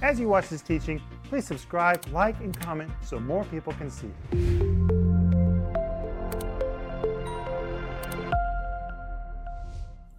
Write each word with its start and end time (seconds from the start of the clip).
As 0.00 0.20
you 0.20 0.28
watch 0.28 0.48
this 0.48 0.62
teaching, 0.62 1.02
please 1.24 1.44
subscribe, 1.44 2.06
like, 2.12 2.38
and 2.38 2.58
comment 2.60 2.88
so 3.02 3.18
more 3.18 3.44
people 3.46 3.72
can 3.72 3.90
see. 3.90 4.08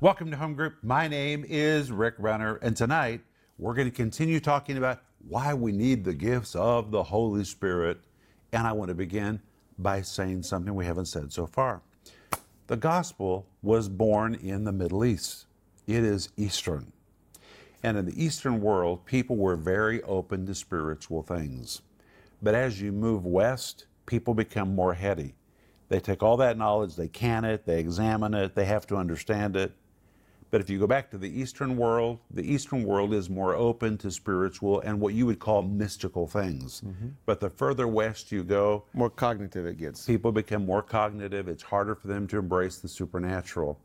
Welcome 0.02 0.32
to 0.32 0.38
Home 0.38 0.54
Group. 0.54 0.76
My 0.84 1.08
name 1.08 1.46
is 1.48 1.94
Rick 1.94 2.16
Renner, 2.18 2.58
and 2.58 2.76
tonight 2.76 3.22
we're 3.58 3.74
going 3.74 3.90
to 3.90 3.96
continue 3.96 4.42
talking 4.42 4.76
about 4.76 5.02
why 5.30 5.54
we 5.54 5.72
need 5.72 6.04
the 6.04 6.14
gifts 6.14 6.56
of 6.56 6.92
the 6.92 7.04
Holy 7.04 7.46
Spirit. 7.46 8.00
And 8.52 8.68
I 8.68 8.74
want 8.74 8.90
to 8.90 8.96
begin 8.96 9.40
by 9.78 10.02
saying 10.02 10.44
something 10.44 10.76
we 10.76 10.86
haven't 10.86 11.06
said 11.06 11.32
so 11.32 11.48
far. 11.48 11.82
The 12.68 12.76
gospel 12.76 13.48
was 13.62 13.88
born 13.88 14.36
in 14.36 14.66
the 14.66 14.74
Middle 14.74 15.06
East, 15.06 15.46
it 15.88 16.04
is 16.04 16.30
Eastern. 16.36 16.92
And 17.82 17.98
in 17.98 18.06
the 18.06 18.24
Eastern 18.24 18.62
world, 18.62 19.06
people 19.06 19.38
were 19.38 19.56
very 19.56 20.02
open 20.04 20.46
to 20.46 20.56
spiritual 20.56 21.24
things. 21.24 21.82
But 22.42 22.56
as 22.56 22.82
you 22.82 22.92
move 22.92 23.26
west, 23.26 23.86
people 24.06 24.34
become 24.34 24.76
more 24.76 24.94
heady. 24.94 25.36
They 25.88 26.00
take 26.00 26.22
all 26.22 26.38
that 26.38 26.58
knowledge, 26.58 26.96
they 26.96 27.08
can 27.08 27.44
it, 27.46 27.66
they 27.66 27.80
examine 27.80 28.34
it, 28.34 28.56
they 28.56 28.66
have 28.66 28.86
to 28.88 28.96
understand 28.96 29.56
it. 29.56 29.74
But 30.52 30.62
if 30.62 30.70
you 30.70 30.80
go 30.80 30.88
back 30.88 31.12
to 31.12 31.18
the 31.18 31.30
Eastern 31.30 31.78
world, 31.78 32.20
the 32.32 32.42
Eastern 32.42 32.84
world 32.84 33.14
is 33.14 33.30
more 33.30 33.56
open 33.56 33.98
to 34.00 34.10
spiritual 34.10 34.80
and 34.82 35.00
what 35.00 35.14
you 35.14 35.26
would 35.28 35.40
call 35.40 35.62
mystical 35.62 36.28
things. 36.28 36.82
Mm-hmm. 36.82 37.10
But 37.26 37.40
the 37.40 37.50
further 37.50 37.88
west 37.88 38.32
you 38.32 38.44
go, 38.44 38.86
more 38.94 39.12
cognitive 39.12 39.68
it 39.68 39.78
gets. 39.78 40.06
People 40.06 40.32
become 40.32 40.66
more 40.66 40.82
cognitive. 40.82 41.48
It's 41.48 41.62
harder 41.62 41.94
for 41.94 42.08
them 42.08 42.26
to 42.28 42.40
embrace 42.40 42.80
the 42.80 42.88
supernatural. 42.88 43.80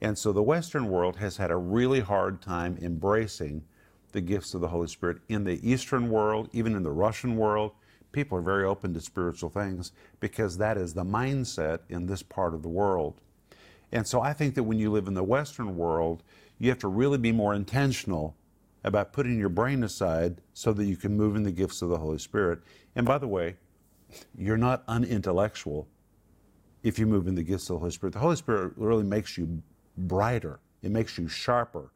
And 0.00 0.16
so 0.16 0.32
the 0.32 0.42
Western 0.42 0.88
world 0.88 1.16
has 1.16 1.36
had 1.36 1.50
a 1.50 1.56
really 1.56 2.00
hard 2.00 2.40
time 2.40 2.78
embracing 2.80 3.64
the 4.12 4.20
gifts 4.20 4.54
of 4.54 4.60
the 4.60 4.68
Holy 4.68 4.88
Spirit. 4.88 5.18
In 5.28 5.44
the 5.44 5.60
Eastern 5.68 6.10
world, 6.10 6.48
even 6.52 6.74
in 6.74 6.82
the 6.82 6.90
Russian 6.90 7.36
world, 7.36 7.72
people 8.12 8.38
are 8.38 8.42
very 8.42 8.64
open 8.64 8.94
to 8.94 9.00
spiritual 9.00 9.50
things 9.50 9.92
because 10.18 10.56
that 10.58 10.76
is 10.76 10.94
the 10.94 11.04
mindset 11.04 11.80
in 11.88 12.06
this 12.06 12.22
part 12.22 12.54
of 12.54 12.62
the 12.62 12.68
world. 12.68 13.20
And 13.92 14.06
so 14.06 14.20
I 14.20 14.32
think 14.32 14.54
that 14.54 14.64
when 14.64 14.78
you 14.78 14.90
live 14.90 15.06
in 15.06 15.14
the 15.14 15.24
Western 15.24 15.76
world, 15.76 16.22
you 16.58 16.68
have 16.70 16.78
to 16.80 16.88
really 16.88 17.18
be 17.18 17.32
more 17.32 17.54
intentional 17.54 18.36
about 18.82 19.12
putting 19.12 19.38
your 19.38 19.48
brain 19.48 19.82
aside 19.84 20.40
so 20.54 20.72
that 20.72 20.84
you 20.84 20.96
can 20.96 21.16
move 21.16 21.36
in 21.36 21.42
the 21.42 21.52
gifts 21.52 21.82
of 21.82 21.88
the 21.88 21.98
Holy 21.98 22.18
Spirit. 22.18 22.60
And 22.96 23.04
by 23.06 23.18
the 23.18 23.28
way, 23.28 23.56
you're 24.36 24.56
not 24.56 24.82
unintellectual 24.88 25.86
if 26.82 26.98
you 26.98 27.06
move 27.06 27.28
in 27.28 27.34
the 27.34 27.42
gifts 27.42 27.68
of 27.68 27.74
the 27.74 27.80
Holy 27.80 27.90
Spirit. 27.90 28.12
The 28.14 28.20
Holy 28.20 28.36
Spirit 28.36 28.72
really 28.76 29.04
makes 29.04 29.36
you 29.36 29.62
brighter, 30.08 30.60
it 30.82 30.90
makes 30.90 31.18
you 31.18 31.28
sharper. 31.28 31.90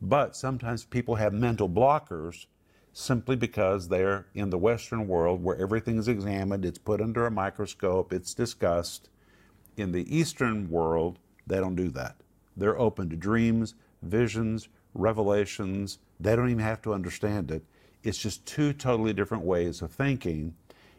But 0.00 0.36
sometimes 0.36 0.84
people 0.84 1.14
have 1.16 1.32
mental 1.32 1.68
blockers 1.68 2.46
simply 2.92 3.36
because 3.36 3.88
they're 3.88 4.26
in 4.34 4.50
the 4.50 4.58
Western 4.58 5.08
world 5.08 5.42
where 5.42 5.56
everything 5.56 5.98
is 5.98 6.08
examined, 6.08 6.64
it's 6.64 6.78
put 6.78 7.00
under 7.00 7.26
a 7.26 7.30
microscope, 7.30 8.12
it's 8.12 8.34
discussed. 8.34 9.08
In 9.76 9.92
the 9.92 10.16
Eastern 10.16 10.70
world, 10.70 11.18
they 11.46 11.56
don't 11.56 11.74
do 11.74 11.88
that. 11.90 12.16
They're 12.56 12.78
open 12.78 13.10
to 13.10 13.16
dreams, 13.16 13.74
visions, 14.02 14.68
revelations. 14.94 15.98
They 16.20 16.36
don't 16.36 16.50
even 16.50 16.62
have 16.62 16.82
to 16.82 16.94
understand 16.94 17.50
it. 17.50 17.64
It's 18.04 18.18
just 18.18 18.46
two 18.46 18.72
totally 18.72 19.12
different 19.12 19.44
ways 19.44 19.82
of 19.82 19.90
thinking. 19.90 20.54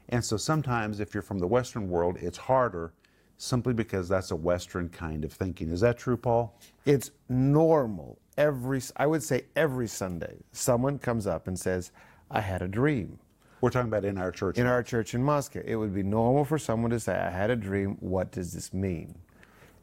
And 0.09 0.23
so 0.23 0.37
sometimes, 0.37 0.99
if 0.99 1.13
you're 1.13 1.23
from 1.23 1.39
the 1.39 1.47
Western 1.47 1.89
world, 1.89 2.17
it's 2.19 2.37
harder 2.37 2.91
simply 3.37 3.73
because 3.73 4.07
that's 4.07 4.31
a 4.31 4.35
Western 4.35 4.89
kind 4.89 5.25
of 5.25 5.33
thinking. 5.33 5.69
Is 5.69 5.81
that 5.81 5.97
true, 5.97 6.17
Paul? 6.17 6.57
It's 6.85 7.11
normal. 7.29 8.17
Every, 8.37 8.81
I 8.97 9.07
would 9.07 9.23
say 9.23 9.45
every 9.55 9.87
Sunday, 9.87 10.37
someone 10.51 10.99
comes 10.99 11.27
up 11.27 11.47
and 11.47 11.57
says, 11.59 11.91
I 12.29 12.41
had 12.41 12.61
a 12.61 12.67
dream. 12.67 13.19
We're 13.61 13.69
talking 13.69 13.87
about 13.87 14.05
in 14.05 14.17
our 14.17 14.31
church. 14.31 14.57
In 14.57 14.67
our 14.67 14.83
church 14.83 15.13
in 15.13 15.23
Moscow. 15.23 15.61
It 15.65 15.75
would 15.75 15.93
be 15.93 16.03
normal 16.03 16.45
for 16.45 16.57
someone 16.57 16.91
to 16.91 16.99
say, 16.99 17.15
I 17.15 17.29
had 17.29 17.49
a 17.49 17.55
dream. 17.55 17.97
What 17.99 18.31
does 18.31 18.53
this 18.53 18.73
mean? 18.73 19.15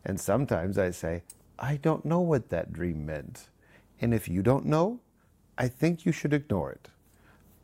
And 0.04 0.20
sometimes 0.20 0.78
I 0.78 0.90
say, 0.90 1.22
I 1.58 1.76
don't 1.76 2.04
know 2.04 2.20
what 2.20 2.50
that 2.50 2.72
dream 2.72 3.06
meant. 3.06 3.48
And 4.00 4.12
if 4.12 4.28
you 4.28 4.42
don't 4.42 4.66
know, 4.66 5.00
I 5.56 5.68
think 5.68 6.04
you 6.04 6.12
should 6.12 6.32
ignore 6.32 6.72
it. 6.72 6.88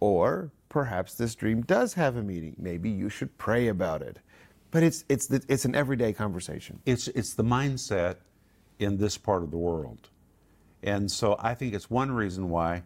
Or 0.00 0.50
perhaps 0.68 1.14
this 1.14 1.34
dream 1.34 1.62
does 1.62 1.94
have 1.94 2.16
a 2.16 2.22
meaning. 2.22 2.54
Maybe 2.58 2.90
you 2.90 3.08
should 3.08 3.36
pray 3.38 3.68
about 3.68 4.02
it. 4.02 4.20
But 4.70 4.82
it's, 4.82 5.04
it's, 5.08 5.26
the, 5.26 5.42
it's 5.48 5.64
an 5.64 5.74
everyday 5.74 6.12
conversation. 6.12 6.80
It's, 6.84 7.08
it's 7.08 7.34
the 7.34 7.44
mindset 7.44 8.16
in 8.78 8.98
this 8.98 9.16
part 9.16 9.42
of 9.42 9.50
the 9.50 9.56
world. 9.56 10.10
And 10.82 11.10
so 11.10 11.36
I 11.40 11.54
think 11.54 11.74
it's 11.74 11.90
one 11.90 12.10
reason 12.12 12.48
why 12.50 12.82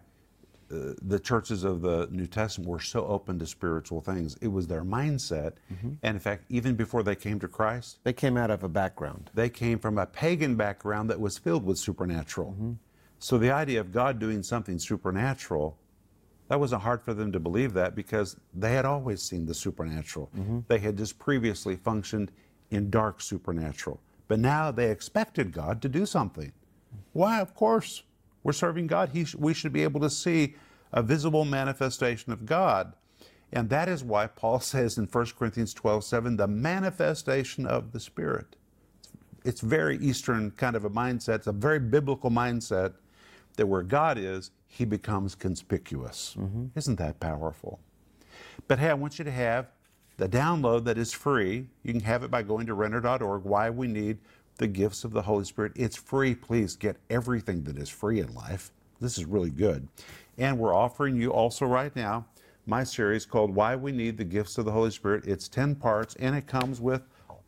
uh, 0.72 0.94
the 1.02 1.18
churches 1.18 1.64
of 1.64 1.82
the 1.82 2.08
New 2.10 2.26
Testament 2.26 2.70
were 2.70 2.80
so 2.80 3.04
open 3.06 3.38
to 3.38 3.46
spiritual 3.46 4.00
things. 4.00 4.36
It 4.40 4.48
was 4.48 4.66
their 4.66 4.84
mindset. 4.84 5.54
Mm-hmm. 5.72 5.90
And 6.02 6.14
in 6.16 6.20
fact, 6.20 6.44
even 6.48 6.74
before 6.76 7.02
they 7.02 7.14
came 7.14 7.38
to 7.40 7.48
Christ, 7.48 7.98
they 8.04 8.12
came 8.12 8.36
out 8.38 8.50
of 8.50 8.62
a 8.62 8.68
background. 8.68 9.30
They 9.34 9.50
came 9.50 9.78
from 9.78 9.98
a 9.98 10.06
pagan 10.06 10.54
background 10.56 11.10
that 11.10 11.20
was 11.20 11.36
filled 11.36 11.66
with 11.66 11.78
supernatural. 11.78 12.52
Mm-hmm. 12.52 12.72
So 13.18 13.36
the 13.38 13.50
idea 13.50 13.80
of 13.80 13.92
God 13.92 14.18
doing 14.18 14.42
something 14.42 14.78
supernatural, 14.78 15.76
that 16.48 16.60
wasn't 16.60 16.82
hard 16.82 17.02
for 17.02 17.14
them 17.14 17.32
to 17.32 17.40
believe 17.40 17.72
that 17.74 17.94
because 17.94 18.36
they 18.54 18.74
had 18.74 18.84
always 18.84 19.22
seen 19.22 19.46
the 19.46 19.54
supernatural. 19.54 20.30
Mm-hmm. 20.36 20.60
They 20.68 20.78
had 20.78 20.98
just 20.98 21.18
previously 21.18 21.76
functioned 21.76 22.30
in 22.70 22.90
dark 22.90 23.20
supernatural. 23.20 24.00
But 24.28 24.38
now 24.38 24.70
they 24.70 24.90
expected 24.90 25.52
God 25.52 25.80
to 25.82 25.88
do 25.88 26.06
something. 26.06 26.52
Why, 27.12 27.40
of 27.40 27.54
course. 27.54 28.02
We're 28.42 28.52
serving 28.52 28.88
God. 28.88 29.10
He 29.10 29.24
sh- 29.24 29.36
we 29.36 29.54
should 29.54 29.72
be 29.72 29.82
able 29.82 30.00
to 30.00 30.10
see 30.10 30.56
a 30.92 31.02
visible 31.02 31.44
manifestation 31.44 32.32
of 32.32 32.44
God. 32.44 32.94
And 33.52 33.68
that 33.70 33.88
is 33.88 34.02
why 34.02 34.26
Paul 34.26 34.60
says 34.72 34.98
in 34.98 35.06
1 35.06 35.26
Corinthians 35.38 35.74
12 35.74 36.04
7, 36.04 36.36
the 36.36 36.48
manifestation 36.48 37.66
of 37.66 37.92
the 37.92 38.00
Spirit. 38.00 38.56
It's 39.44 39.60
very 39.60 39.98
Eastern 39.98 40.52
kind 40.52 40.76
of 40.76 40.84
a 40.84 40.90
mindset. 40.90 41.36
It's 41.36 41.46
a 41.46 41.52
very 41.52 41.80
biblical 41.80 42.30
mindset 42.30 42.94
that 43.56 43.66
where 43.66 43.82
God 43.82 44.18
is, 44.18 44.50
he 44.66 44.84
becomes 44.84 45.34
conspicuous. 45.34 46.34
Mm-hmm. 46.38 46.66
Isn't 46.74 46.96
that 46.96 47.20
powerful? 47.20 47.80
But 48.68 48.78
hey, 48.78 48.90
I 48.90 48.94
want 48.94 49.18
you 49.18 49.24
to 49.24 49.30
have 49.30 49.68
the 50.16 50.28
download 50.28 50.84
that 50.84 50.98
is 50.98 51.12
free. 51.12 51.66
You 51.82 51.92
can 51.92 52.02
have 52.02 52.22
it 52.22 52.30
by 52.30 52.42
going 52.42 52.66
to 52.66 52.74
renner.org. 52.74 53.44
Why 53.44 53.70
we 53.70 53.86
need 53.86 54.18
the 54.58 54.66
gifts 54.66 55.04
of 55.04 55.12
the 55.12 55.22
Holy 55.22 55.44
Spirit. 55.44 55.72
It's 55.74 55.96
free. 55.96 56.34
Please 56.34 56.76
get 56.76 56.96
everything 57.10 57.64
that 57.64 57.78
is 57.78 57.88
free 57.88 58.20
in 58.20 58.34
life. 58.34 58.70
This 59.00 59.18
is 59.18 59.24
really 59.24 59.50
good. 59.50 59.88
And 60.38 60.58
we're 60.58 60.74
offering 60.74 61.16
you 61.16 61.32
also 61.32 61.66
right 61.66 61.94
now 61.96 62.26
my 62.66 62.84
series 62.84 63.26
called 63.26 63.54
Why 63.54 63.74
We 63.74 63.90
Need 63.90 64.16
the 64.16 64.24
Gifts 64.24 64.56
of 64.58 64.64
the 64.64 64.70
Holy 64.70 64.90
Spirit. 64.90 65.26
It's 65.26 65.48
10 65.48 65.74
parts 65.74 66.14
and 66.16 66.36
it 66.36 66.46
comes 66.46 66.80
with 66.80 67.02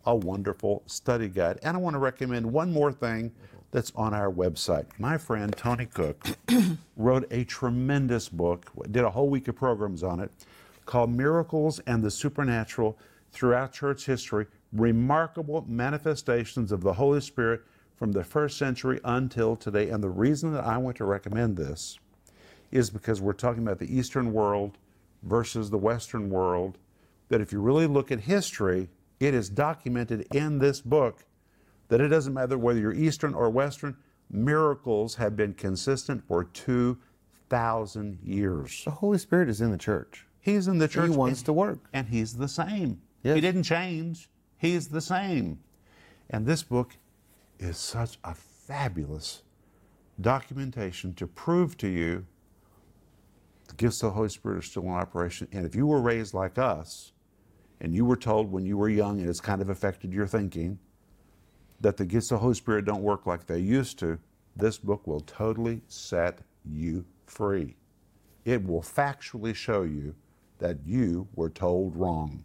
a 0.07 0.15
wonderful 0.15 0.83
study 0.87 1.29
guide. 1.29 1.59
And 1.63 1.77
I 1.77 1.81
want 1.81 1.95
to 1.95 2.01
recommend 2.01 2.51
one 2.51 2.73
more 2.73 2.93
thing 2.93 3.33
that's 3.75 3.93
on 3.97 4.15
our 4.15 4.31
website. 4.31 4.87
My 5.01 5.19
friend 5.19 5.53
Tony 5.57 5.87
Cook 5.87 6.25
wrote 6.97 7.27
a 7.33 7.43
tremendous 7.43 8.29
book, 8.29 8.71
did 8.93 9.03
a 9.03 9.11
whole 9.11 9.29
week 9.29 9.49
of 9.49 9.57
programs 9.57 10.05
on 10.05 10.21
it, 10.21 10.31
called 10.87 11.11
Miracles 11.11 11.81
and 11.81 12.01
the 12.01 12.11
Supernatural 12.11 12.97
Throughout 13.33 13.73
Church 13.73 14.07
History 14.07 14.47
remarkable 14.73 15.65
manifestations 15.67 16.71
of 16.71 16.83
the 16.83 16.93
Holy 16.93 17.21
Spirit 17.21 17.63
from 17.97 18.13
the 18.13 18.23
first 18.23 18.59
century 18.59 19.01
until 19.03 19.57
today. 19.57 19.89
And 19.89 20.05
the 20.05 20.09
reason 20.09 20.53
that 20.53 20.65
I 20.65 20.79
want 20.79 20.97
to 20.99 21.05
recommend 21.05 21.57
this 21.57 21.99
is 22.71 22.91
because 22.91 23.21
we're 23.21 23.33
talking 23.33 23.65
about 23.65 23.81
the 23.81 23.93
Eastern 23.93 24.33
world 24.33 24.79
versus 25.25 25.71
the 25.71 25.79
Western 25.79 26.31
world. 26.31 26.79
That 27.29 27.41
if 27.41 27.51
you 27.51 27.61
really 27.61 27.89
look 27.89 28.13
at 28.13 28.21
history, 28.21 28.89
it 29.19 29.35
is 29.35 29.49
documented 29.49 30.29
in 30.33 30.61
this 30.61 30.81
book 30.81 31.25
that 31.89 32.01
it 32.01 32.09
doesn't 32.09 32.35
matter 32.35 32.59
whether 32.59 32.81
you're 32.81 32.95
Eastern 32.95 33.35
or 33.35 33.51
Western, 33.51 33.97
miracles 34.31 35.15
have 35.17 35.37
been 35.37 35.55
consistent 35.55 36.27
for 36.27 36.45
2,000 36.45 38.19
years. 38.23 38.83
The 38.85 38.91
Holy 38.91 39.19
Spirit 39.19 39.49
is 39.49 39.61
in 39.61 39.71
the 39.71 39.79
church. 39.79 40.27
He's 40.41 40.69
in 40.69 40.79
the 40.79 40.89
church. 40.89 41.11
He 41.11 41.17
wants 41.17 41.41
and, 41.41 41.47
to 41.47 41.53
work. 41.53 41.79
And 41.93 42.09
He's 42.09 42.35
the 42.35 42.49
same. 42.49 43.01
Yes. 43.23 43.37
He 43.37 43.41
didn't 43.41 43.63
change. 43.63 44.29
He's 44.57 44.89
the 44.89 45.01
same. 45.01 45.59
And 46.31 46.47
this 46.47 46.63
book 46.63 46.97
is 47.59 47.77
such 47.77 48.19
a 48.25 48.35
fabulous 48.35 49.43
documentation 50.21 51.15
to 51.15 51.27
prove 51.27 51.77
to 51.79 51.89
you 51.89 52.27
the 53.69 53.75
gifts 53.75 54.03
of 54.03 54.11
the 54.11 54.15
Holy 54.15 54.29
Spirit 54.29 54.59
are 54.59 54.63
still 54.63 54.83
in 54.83 54.91
operation. 54.91 55.49
And 55.53 55.65
if 55.65 55.75
you 55.75 55.87
were 55.87 56.01
raised 56.01 56.35
like 56.35 56.59
us, 56.59 57.13
and 57.81 57.95
you 57.95 58.05
were 58.05 58.17
told 58.17 58.51
when 58.51 58.65
you 58.65 58.77
were 58.77 58.89
young, 58.89 59.21
and 59.21 59.29
it's 59.29 59.41
kind 59.41 59.61
of 59.61 59.69
affected 59.69 60.13
your 60.13 60.27
thinking, 60.27 60.79
that 61.85 61.99
the 61.99 62.05
gifts 62.07 62.31
of 62.31 62.37
the 62.37 62.41
Holy 62.41 62.55
Spirit 62.55 62.87
don't 62.87 63.03
work 63.03 63.27
like 63.27 63.47
they 63.47 63.59
used 63.59 63.99
to, 63.99 64.19
this 64.57 64.79
book 64.79 65.07
will 65.07 65.21
totally 65.21 65.83
set 65.87 66.39
you 66.65 67.05
free. 67.27 67.77
It 68.47 68.67
will 68.67 68.81
factually 68.81 69.55
show 69.55 69.83
you 69.83 70.15
that 70.61 70.79
you 70.87 71.29
were 71.35 71.51
told 71.51 71.95
wrong. 71.95 72.43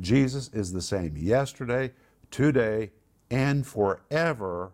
Jesus 0.00 0.48
is 0.54 0.72
the 0.72 0.80
same 0.80 1.14
yesterday, 1.14 1.92
today, 2.30 2.90
and 3.30 3.66
forever. 3.66 4.72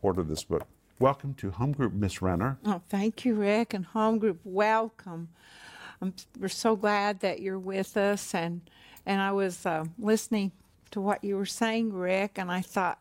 Order 0.00 0.22
this 0.22 0.44
book. 0.44 0.66
welcome 0.98 1.34
to 1.34 1.50
home 1.50 1.72
group, 1.72 1.92
Miss 1.92 2.22
Renner. 2.22 2.56
Oh, 2.64 2.80
thank 2.88 3.26
you, 3.26 3.34
Rick, 3.34 3.74
and 3.74 3.84
home 3.84 4.18
group. 4.18 4.40
Welcome. 4.44 5.28
I'm, 6.00 6.14
we're 6.40 6.48
so 6.48 6.74
glad 6.76 7.20
that 7.20 7.40
you're 7.40 7.58
with 7.58 7.98
us, 7.98 8.34
and 8.34 8.62
and 9.04 9.20
I 9.20 9.32
was 9.32 9.66
uh, 9.66 9.84
listening 9.98 10.52
to 10.92 11.00
what 11.00 11.24
you 11.24 11.36
were 11.36 11.46
saying, 11.46 11.92
Rick, 11.92 12.32
and 12.36 12.50
I 12.50 12.60
thought, 12.60 12.98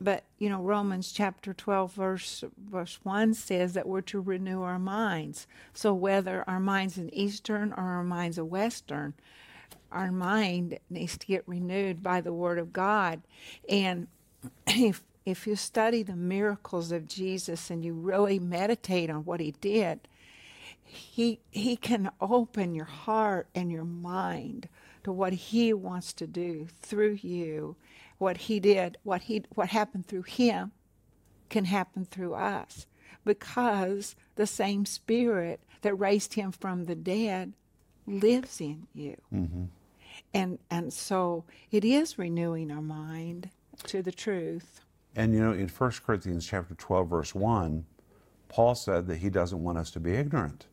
but 0.00 0.24
you 0.38 0.50
know, 0.50 0.60
Romans 0.60 1.12
chapter 1.12 1.54
12, 1.54 1.92
verse 1.92 2.44
verse 2.58 2.98
one 3.02 3.32
says 3.32 3.72
that 3.74 3.88
we're 3.88 4.02
to 4.02 4.20
renew 4.20 4.62
our 4.62 4.78
minds. 4.78 5.46
So 5.72 5.94
whether 5.94 6.44
our 6.46 6.60
minds 6.60 6.98
in 6.98 7.12
Eastern 7.14 7.72
or 7.72 7.82
our 7.82 8.04
minds 8.04 8.36
of 8.36 8.48
Western, 8.48 9.14
our 9.90 10.12
mind 10.12 10.78
needs 10.90 11.16
to 11.18 11.26
get 11.26 11.44
renewed 11.46 12.02
by 12.02 12.20
the 12.20 12.32
Word 12.32 12.58
of 12.58 12.72
God, 12.72 13.22
and 13.68 14.08
if 14.66 15.02
if 15.24 15.46
you 15.46 15.56
study 15.56 16.02
the 16.02 16.16
miracles 16.16 16.92
of 16.92 17.08
Jesus 17.08 17.70
and 17.70 17.84
you 17.84 17.94
really 17.94 18.38
meditate 18.38 19.10
on 19.10 19.24
what 19.24 19.40
he 19.40 19.52
did, 19.60 20.00
he 20.84 21.40
he 21.50 21.76
can 21.76 22.10
open 22.20 22.74
your 22.74 22.84
heart 22.84 23.48
and 23.54 23.72
your 23.72 23.84
mind 23.84 24.68
to 25.06 25.12
what 25.12 25.32
he 25.32 25.72
wants 25.72 26.12
to 26.12 26.26
do 26.26 26.66
through 26.82 27.16
you. 27.22 27.76
What 28.18 28.36
he 28.36 28.58
did, 28.58 28.98
what 29.04 29.22
he 29.22 29.44
what 29.54 29.68
happened 29.68 30.08
through 30.08 30.22
him 30.22 30.72
can 31.48 31.66
happen 31.66 32.04
through 32.04 32.34
us 32.34 32.88
because 33.24 34.16
the 34.34 34.48
same 34.48 34.84
spirit 34.84 35.60
that 35.82 35.94
raised 35.94 36.34
him 36.34 36.50
from 36.50 36.86
the 36.86 36.96
dead 36.96 37.52
lives 38.04 38.60
in 38.60 38.88
you. 38.94 39.16
Mm-hmm. 39.32 39.64
And 40.34 40.58
and 40.72 40.92
so 40.92 41.44
it 41.70 41.84
is 41.84 42.18
renewing 42.18 42.72
our 42.72 42.82
mind 42.82 43.50
to 43.84 44.02
the 44.02 44.10
truth. 44.10 44.80
And 45.14 45.32
you 45.32 45.38
know, 45.40 45.52
in 45.52 45.68
1 45.68 45.92
Corinthians 46.04 46.44
chapter 46.48 46.74
12, 46.74 47.08
verse 47.08 47.32
1, 47.32 47.86
Paul 48.48 48.74
said 48.74 49.06
that 49.06 49.18
he 49.18 49.30
doesn't 49.30 49.62
want 49.62 49.78
us 49.78 49.92
to 49.92 50.00
be 50.00 50.14
ignorant 50.14 50.66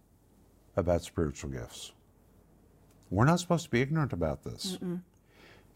about 0.76 1.04
spiritual 1.04 1.52
gifts. 1.52 1.92
We're 3.14 3.26
not 3.26 3.40
supposed 3.40 3.66
to 3.66 3.70
be 3.70 3.80
ignorant 3.80 4.12
about 4.12 4.44
this. 4.44 4.80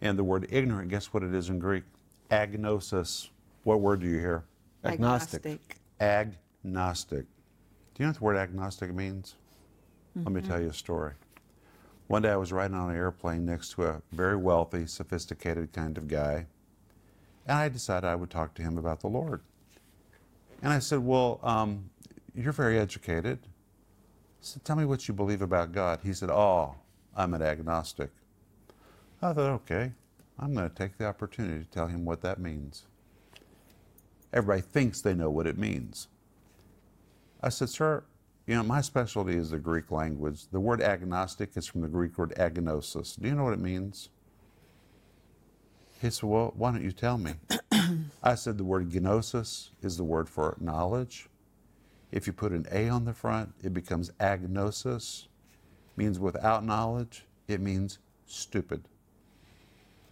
And 0.02 0.18
the 0.18 0.24
word 0.24 0.48
ignorant, 0.50 0.90
guess 0.90 1.14
what 1.14 1.22
it 1.22 1.36
is 1.36 1.50
in 1.50 1.60
Greek? 1.60 1.84
Agnosis. 2.32 3.30
What 3.64 3.80
word 3.80 4.00
do 4.00 4.08
you 4.08 4.18
hear? 4.20 4.44
Agnostic. 4.84 5.78
Agnostic. 6.02 7.26
Do 7.94 8.04
you 8.04 8.06
know 8.06 8.10
what 8.10 8.18
the 8.18 8.24
word 8.24 8.38
agnostic 8.38 8.94
means? 8.94 9.36
Let 10.16 10.32
me 10.32 10.42
tell 10.42 10.60
you 10.60 10.70
a 10.70 10.74
story. 10.74 11.14
One 12.08 12.24
day 12.24 12.30
I 12.32 12.38
was 12.38 12.52
riding 12.52 12.76
on 12.76 12.90
an 12.90 12.96
airplane 12.96 13.46
next 13.46 13.74
to 13.74 13.84
a 13.84 14.02
very 14.12 14.36
wealthy, 14.36 14.88
sophisticated 14.88 15.72
kind 15.74 15.98
of 15.98 16.08
guy, 16.08 16.48
and 17.46 17.58
I 17.58 17.70
decided 17.70 18.08
I 18.08 18.16
would 18.16 18.32
talk 18.32 18.56
to 18.56 18.64
him 18.64 18.80
about 18.80 19.02
the 19.02 19.10
Lord. 19.10 19.42
And 20.64 20.74
I 20.74 20.80
said, 20.80 21.00
Well, 21.00 21.40
um, 21.44 21.90
you're 22.34 22.52
very 22.52 22.80
educated. 22.80 23.40
I 23.44 24.42
said, 24.42 24.66
Tell 24.66 24.76
me 24.76 24.86
what 24.86 25.08
you 25.08 25.14
believe 25.14 25.44
about 25.44 25.72
God. 25.72 26.00
He 26.04 26.14
said, 26.14 26.32
Oh, 26.32 26.76
I'm 27.18 27.34
an 27.34 27.42
agnostic. 27.42 28.12
I 29.22 29.34
thought, 29.34 29.52
okay, 29.52 29.92
I'm 30.40 30.54
going 30.54 30.70
to 30.70 30.76
take 30.76 30.98
the 31.00 31.08
opportunity 31.08 31.66
to 31.66 31.72
tell 31.72 31.88
him 31.88 32.06
what 32.06 32.22
that 32.22 32.40
means. 32.40 32.86
Everybody 34.32 34.62
thinks 34.62 35.02
they 35.02 35.16
know 35.16 35.32
what 35.32 35.48
it 35.48 35.58
means. 35.58 36.10
I 37.42 37.50
said, 37.50 37.70
Sir, 37.70 38.04
you 38.46 38.56
know, 38.56 38.64
my 38.64 38.82
specialty 38.82 39.36
is 39.36 39.50
the 39.52 39.58
Greek 39.60 39.92
language. 39.92 40.48
The 40.52 40.60
word 40.60 40.82
agnostic 40.82 41.58
is 41.58 41.66
from 41.66 41.82
the 41.82 41.88
Greek 41.88 42.18
word 42.18 42.34
agnosis. 42.38 43.20
Do 43.20 43.28
you 43.28 43.36
know 43.36 43.46
what 43.46 43.54
it 43.54 43.60
means? 43.60 44.10
He 46.02 46.10
said, 46.12 46.30
Well, 46.30 46.54
why 46.56 46.72
don't 46.72 46.84
you 46.84 46.92
tell 46.92 47.18
me? 47.18 47.34
I 48.24 48.36
said, 48.36 48.58
The 48.58 48.64
word 48.64 48.94
gnosis 48.94 49.72
is 49.82 49.98
the 49.98 50.04
word 50.04 50.30
for 50.30 50.56
knowledge. 50.60 51.28
If 52.12 52.28
you 52.28 52.34
put 52.34 52.52
an 52.52 52.68
A 52.72 52.90
on 52.90 53.06
the 53.06 53.14
front, 53.14 53.54
it 53.64 53.74
becomes 53.74 54.12
agnosis, 54.20 55.27
means 55.98 56.20
without 56.20 56.64
knowledge, 56.64 57.26
it 57.48 57.60
means 57.60 58.00
stupid. 58.26 58.88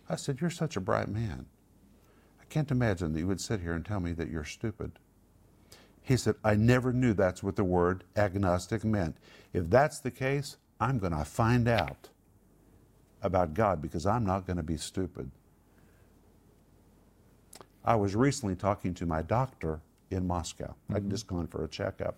I 0.10 0.16
said, 0.16 0.42
You're 0.42 0.50
such 0.50 0.76
a 0.76 0.82
bright 0.82 1.10
man. 1.10 1.46
I 2.42 2.46
can't 2.46 2.72
imagine 2.72 3.14
that 3.14 3.20
you 3.20 3.28
would 3.28 3.42
sit 3.42 3.62
here 3.62 3.74
and 3.74 3.86
tell 3.86 4.00
me 4.00 4.12
that 4.14 4.30
you're 4.30 4.44
stupid. 4.44 4.94
He 6.02 6.18
said, 6.18 6.36
I 6.44 6.56
never 6.56 6.94
knew 6.94 7.14
that's 7.14 7.42
what 7.42 7.56
the 7.56 7.64
word 7.64 8.04
agnostic 8.16 8.84
meant. 8.84 9.18
If 9.54 9.70
that's 9.70 10.00
the 10.00 10.12
case, 10.12 10.58
I'm 10.80 11.00
going 11.00 11.14
to 11.14 11.26
find 11.26 11.68
out 11.68 12.10
about 13.24 13.56
God 13.56 13.82
because 13.82 14.06
I'm 14.06 14.26
not 14.26 14.46
going 14.46 14.58
to 14.58 14.64
be 14.64 14.78
stupid. 14.78 15.32
I 17.84 17.96
was 17.96 18.16
recently 18.16 18.56
talking 18.56 18.94
to 18.96 19.06
my 19.06 19.24
doctor 19.24 19.80
in 20.12 20.28
Moscow. 20.28 20.76
I'd 20.90 20.98
mm-hmm. 20.98 21.10
just 21.10 21.28
gone 21.28 21.48
for 21.48 21.64
a 21.64 21.68
checkup. 21.68 22.18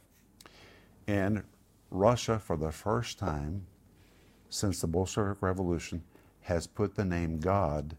And 1.07 1.43
Russia, 1.89 2.39
for 2.39 2.57
the 2.57 2.71
first 2.71 3.17
time 3.17 3.65
since 4.49 4.81
the 4.81 4.87
Bolshevik 4.87 5.41
Revolution, 5.41 6.03
has 6.41 6.67
put 6.67 6.95
the 6.95 7.05
name 7.05 7.39
God 7.39 7.95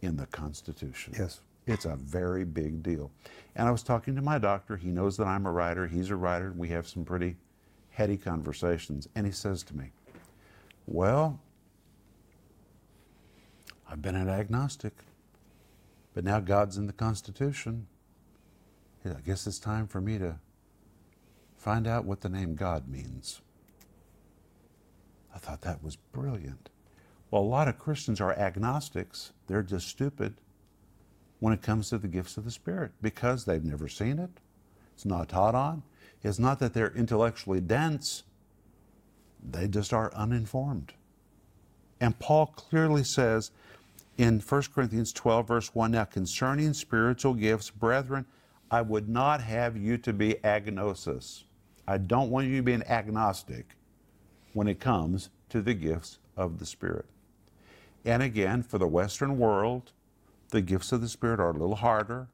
in 0.00 0.16
the 0.16 0.26
Constitution. 0.26 1.14
Yes. 1.18 1.40
It's 1.66 1.84
a 1.84 1.96
very 1.96 2.44
big 2.44 2.82
deal. 2.82 3.10
And 3.54 3.68
I 3.68 3.70
was 3.70 3.82
talking 3.82 4.16
to 4.16 4.22
my 4.22 4.38
doctor. 4.38 4.76
He 4.76 4.90
knows 4.90 5.16
that 5.16 5.26
I'm 5.26 5.46
a 5.46 5.52
writer. 5.52 5.86
He's 5.86 6.10
a 6.10 6.16
writer. 6.16 6.48
And 6.48 6.58
we 6.58 6.68
have 6.68 6.88
some 6.88 7.04
pretty 7.04 7.36
heady 7.90 8.16
conversations. 8.16 9.08
And 9.14 9.26
he 9.26 9.32
says 9.32 9.62
to 9.64 9.76
me, 9.76 9.92
Well, 10.86 11.40
I've 13.88 14.02
been 14.02 14.16
an 14.16 14.28
agnostic, 14.28 14.94
but 16.14 16.24
now 16.24 16.40
God's 16.40 16.78
in 16.78 16.86
the 16.86 16.92
Constitution. 16.92 17.86
I 19.04 19.20
guess 19.24 19.46
it's 19.46 19.58
time 19.58 19.86
for 19.86 20.00
me 20.00 20.18
to 20.18 20.36
find 21.62 21.86
out 21.86 22.04
what 22.04 22.22
the 22.22 22.28
name 22.28 22.56
God 22.56 22.88
means. 22.88 23.40
I 25.32 25.38
thought 25.38 25.60
that 25.60 25.82
was 25.82 25.94
brilliant. 25.94 26.70
Well, 27.30 27.42
a 27.42 27.44
lot 27.44 27.68
of 27.68 27.78
Christians 27.78 28.20
are 28.20 28.32
agnostics. 28.32 29.32
They're 29.46 29.62
just 29.62 29.86
stupid 29.86 30.34
when 31.38 31.52
it 31.52 31.62
comes 31.62 31.88
to 31.90 31.98
the 31.98 32.08
gifts 32.08 32.36
of 32.36 32.44
the 32.44 32.50
Spirit 32.50 32.90
because 33.00 33.44
they've 33.44 33.62
never 33.62 33.86
seen 33.86 34.18
it. 34.18 34.30
It's 34.92 35.04
not 35.04 35.28
taught 35.28 35.54
on. 35.54 35.84
It's 36.24 36.40
not 36.40 36.58
that 36.58 36.74
they're 36.74 36.94
intellectually 36.96 37.60
dense, 37.60 38.24
they 39.40 39.68
just 39.68 39.92
are 39.92 40.12
uninformed. 40.14 40.92
And 42.00 42.18
Paul 42.18 42.46
clearly 42.46 43.04
says 43.04 43.52
in 44.18 44.40
1 44.40 44.62
Corinthians 44.74 45.12
12, 45.12 45.46
verse 45.46 45.74
1 45.76 45.92
Now 45.92 46.04
concerning 46.04 46.72
spiritual 46.74 47.34
gifts, 47.34 47.70
brethren, 47.70 48.26
I 48.68 48.82
would 48.82 49.08
not 49.08 49.40
have 49.42 49.76
you 49.76 49.96
to 49.98 50.12
be 50.12 50.34
agnosis. 50.42 51.44
I 51.86 51.98
don't 51.98 52.30
want 52.30 52.46
you 52.46 52.56
to 52.56 52.62
be 52.62 52.72
an 52.72 52.84
agnostic 52.84 53.76
when 54.52 54.68
it 54.68 54.80
comes 54.80 55.30
to 55.48 55.60
the 55.60 55.74
gifts 55.74 56.18
of 56.36 56.58
the 56.58 56.66
Spirit. 56.66 57.06
And 58.04 58.22
again, 58.22 58.62
for 58.62 58.78
the 58.78 58.86
Western 58.86 59.38
world, 59.38 59.92
the 60.50 60.60
gifts 60.60 60.92
of 60.92 61.00
the 61.00 61.08
Spirit 61.08 61.40
are 61.40 61.50
a 61.50 61.52
little 61.52 61.76
harder 61.76 62.28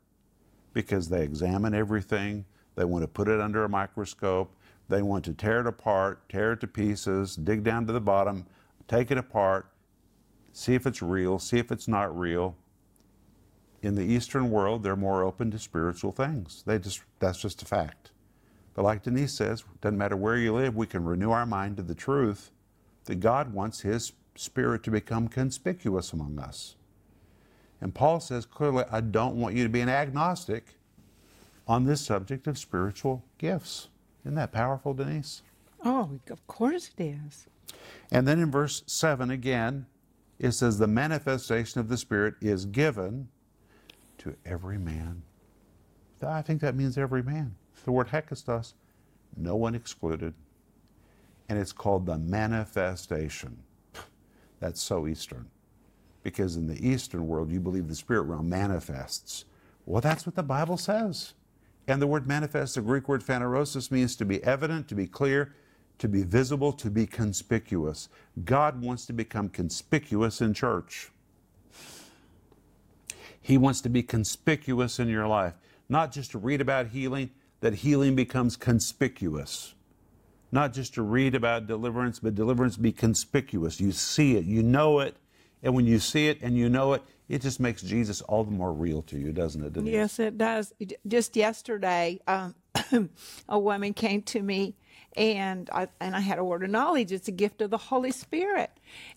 because 0.73 1.09
they 1.09 1.23
examine 1.23 1.75
everything. 1.75 2.45
They 2.75 2.85
want 2.85 3.03
to 3.03 3.09
put 3.09 3.29
it 3.29 3.41
under 3.41 3.65
a 3.65 3.69
microscope. 3.69 4.55
They 4.89 5.03
want 5.03 5.25
to 5.27 5.35
tear 5.35 5.61
it 5.61 5.67
apart, 5.67 6.29
tear 6.29 6.53
it 6.53 6.61
to 6.61 6.67
pieces, 6.67 7.37
dig 7.37 7.63
down 7.63 7.87
to 7.87 7.93
the 7.93 8.01
bottom, 8.01 8.47
take 8.87 9.11
it 9.11 9.19
apart, 9.19 9.71
see 10.53 10.75
if 10.75 10.87
it's 10.87 11.03
real, 11.03 11.39
see 11.39 11.59
if 11.59 11.71
it's 11.71 11.89
not 11.89 12.17
real. 12.17 12.57
In 13.83 13.95
the 13.95 14.03
Eastern 14.03 14.51
world, 14.51 14.83
they're 14.83 14.97
more 14.97 15.23
open 15.23 15.51
to 15.53 15.59
spiritual 15.59 16.11
things. 16.11 16.63
They 16.67 16.79
just 16.79 17.03
that's 17.19 17.41
just 17.41 17.63
a 17.63 17.65
fact. 17.65 18.11
But 18.79 18.85
like 18.85 19.03
Denise 19.03 19.33
says, 19.33 19.65
doesn't 19.81 19.99
matter 19.99 20.17
where 20.17 20.37
you 20.37 20.55
live, 20.55 20.77
we 20.77 20.87
can 20.87 21.05
renew 21.05 21.33
our 21.33 21.45
mind 21.45 21.79
to 21.79 21.83
the 21.83 21.97
truth 21.97 22.53
that 23.07 23.17
God 23.17 23.53
wants 23.53 23.81
His 23.81 24.13
Spirit 24.37 24.85
to 24.85 24.93
become 24.93 25.27
conspicuous 25.27 26.13
among 26.13 26.39
us. 26.39 26.77
And 27.81 27.93
Paul 27.93 28.21
says 28.21 28.47
clearly, 28.47 28.85
I 28.89 29.01
don't 29.01 29.35
want 29.35 29.57
you 29.57 29.65
to 29.65 29.69
be 29.69 29.81
an 29.81 29.89
agnostic 29.89 30.77
on 31.67 31.87
this 31.87 32.03
subject 32.03 32.47
of 32.47 32.57
spiritual 32.57 33.25
gifts. 33.37 33.89
Isn't 34.23 34.37
that 34.37 34.53
powerful, 34.53 34.95
Denise? 34.95 35.43
Oh, 35.85 36.21
of 36.31 36.47
course 36.47 36.93
it 36.97 37.03
is. 37.03 37.49
And 38.13 38.29
then 38.29 38.39
in 38.39 38.49
verse 38.49 38.85
7 38.87 39.29
again, 39.29 39.87
it 40.39 40.53
says, 40.53 40.79
The 40.79 40.87
manifestation 40.87 41.81
of 41.81 41.89
the 41.89 41.97
Spirit 41.97 42.37
is 42.41 42.65
given 42.65 43.29
to 44.19 44.37
every 44.47 44.79
man. 44.79 45.23
I 46.23 46.43
think 46.43 46.61
that 46.61 46.77
means 46.77 46.97
every 46.97 47.25
man. 47.25 47.57
The 47.85 47.93
word 47.93 48.09
hekastos, 48.09 48.75
no 49.37 49.57
one 49.57 49.75
excluded. 49.75 50.35
And 51.49 51.59
it's 51.59 51.73
called 51.73 52.07
the 52.07 52.19
manifestation. 52.19 53.59
That's 54.61 54.81
so 54.81 55.07
Eastern. 55.07 55.49
Because 56.23 56.57
in 56.57 56.67
the 56.67 56.87
Eastern 56.87 57.27
world, 57.27 57.51
you 57.51 57.61
believe 57.61 57.89
the 57.89 57.95
spirit 57.95 58.23
realm 58.23 58.49
manifests. 58.49 59.45
Well, 59.87 60.03
that's 60.03 60.27
what 60.27 60.35
the 60.35 60.43
Bible 60.43 60.77
says. 60.77 61.33
And 61.87 62.03
the 62.03 62.07
word 62.07 62.27
manifest, 62.27 62.75
the 62.75 62.83
Greek 62.83 63.09
word 63.09 63.23
phanerosis, 63.25 63.91
means 63.91 64.15
to 64.17 64.27
be 64.27 64.45
evident, 64.45 64.89
to 64.89 64.95
be 64.95 65.07
clear, 65.07 65.55
to 65.99 66.09
be 66.09 66.23
visible, 66.23 66.73
to 66.73 66.91
be 66.91 67.07
conspicuous. 67.07 68.11
God 68.45 68.83
wants 68.83 69.07
to 69.07 69.15
become 69.15 69.49
conspicuous 69.49 70.43
in 70.43 70.53
church. 70.53 71.11
He 73.41 73.57
wants 73.57 73.81
to 73.81 73.89
be 73.89 74.03
conspicuous 74.03 74.99
in 74.99 75.09
your 75.09 75.27
life. 75.27 75.55
not 75.89 76.13
just 76.13 76.33
to 76.33 76.39
read 76.39 76.61
about 76.61 76.89
healing, 76.89 77.31
that 77.61 77.75
healing 77.75 78.15
becomes 78.15 78.57
conspicuous. 78.57 79.75
Not 80.51 80.73
just 80.73 80.95
to 80.95 81.03
read 81.03 81.35
about 81.35 81.67
deliverance, 81.67 82.21
but 82.21 82.35
deliverance 82.35 82.77
be 82.77 82.93
conspicuous. 82.93 83.81
You 83.81 83.93
see 83.93 84.37
it, 84.37 84.45
you 84.45 84.63
know 84.63 85.01
it, 85.01 85.17
and 85.63 85.75
when 85.75 85.87
you 85.87 85.99
see 85.99 86.29
it 86.29 86.39
and 86.41 86.57
you 86.57 86.69
know 86.69 86.95
it, 86.95 87.03
it 87.29 87.43
just 87.43 87.61
makes 87.61 87.83
Jesus 87.83 88.23
all 88.23 88.45
the 88.45 88.51
more 88.51 88.73
real 88.73 89.03
to 89.03 89.19
you, 89.19 89.33
doesn't 89.33 89.63
it? 89.63 89.75
Denise? 89.75 89.93
Yes, 89.93 90.19
it 90.19 90.39
does. 90.39 90.73
Just 91.07 91.37
yesterday, 91.37 92.21
um, 92.27 92.55
a 93.49 93.59
woman 93.59 93.93
came 93.93 94.23
to 94.23 94.43
me, 94.43 94.75
and 95.17 95.69
I 95.71 95.89
and 96.01 96.17
I 96.17 96.21
had 96.21 96.39
a 96.39 96.45
word 96.45 96.63
of 96.63 96.71
knowledge. 96.71 97.13
It's 97.13 97.29
a 97.29 97.33
gift 97.33 97.61
of 97.61 97.71
the 97.71 97.77
Holy 97.77 98.13
Spirit, 98.13 98.71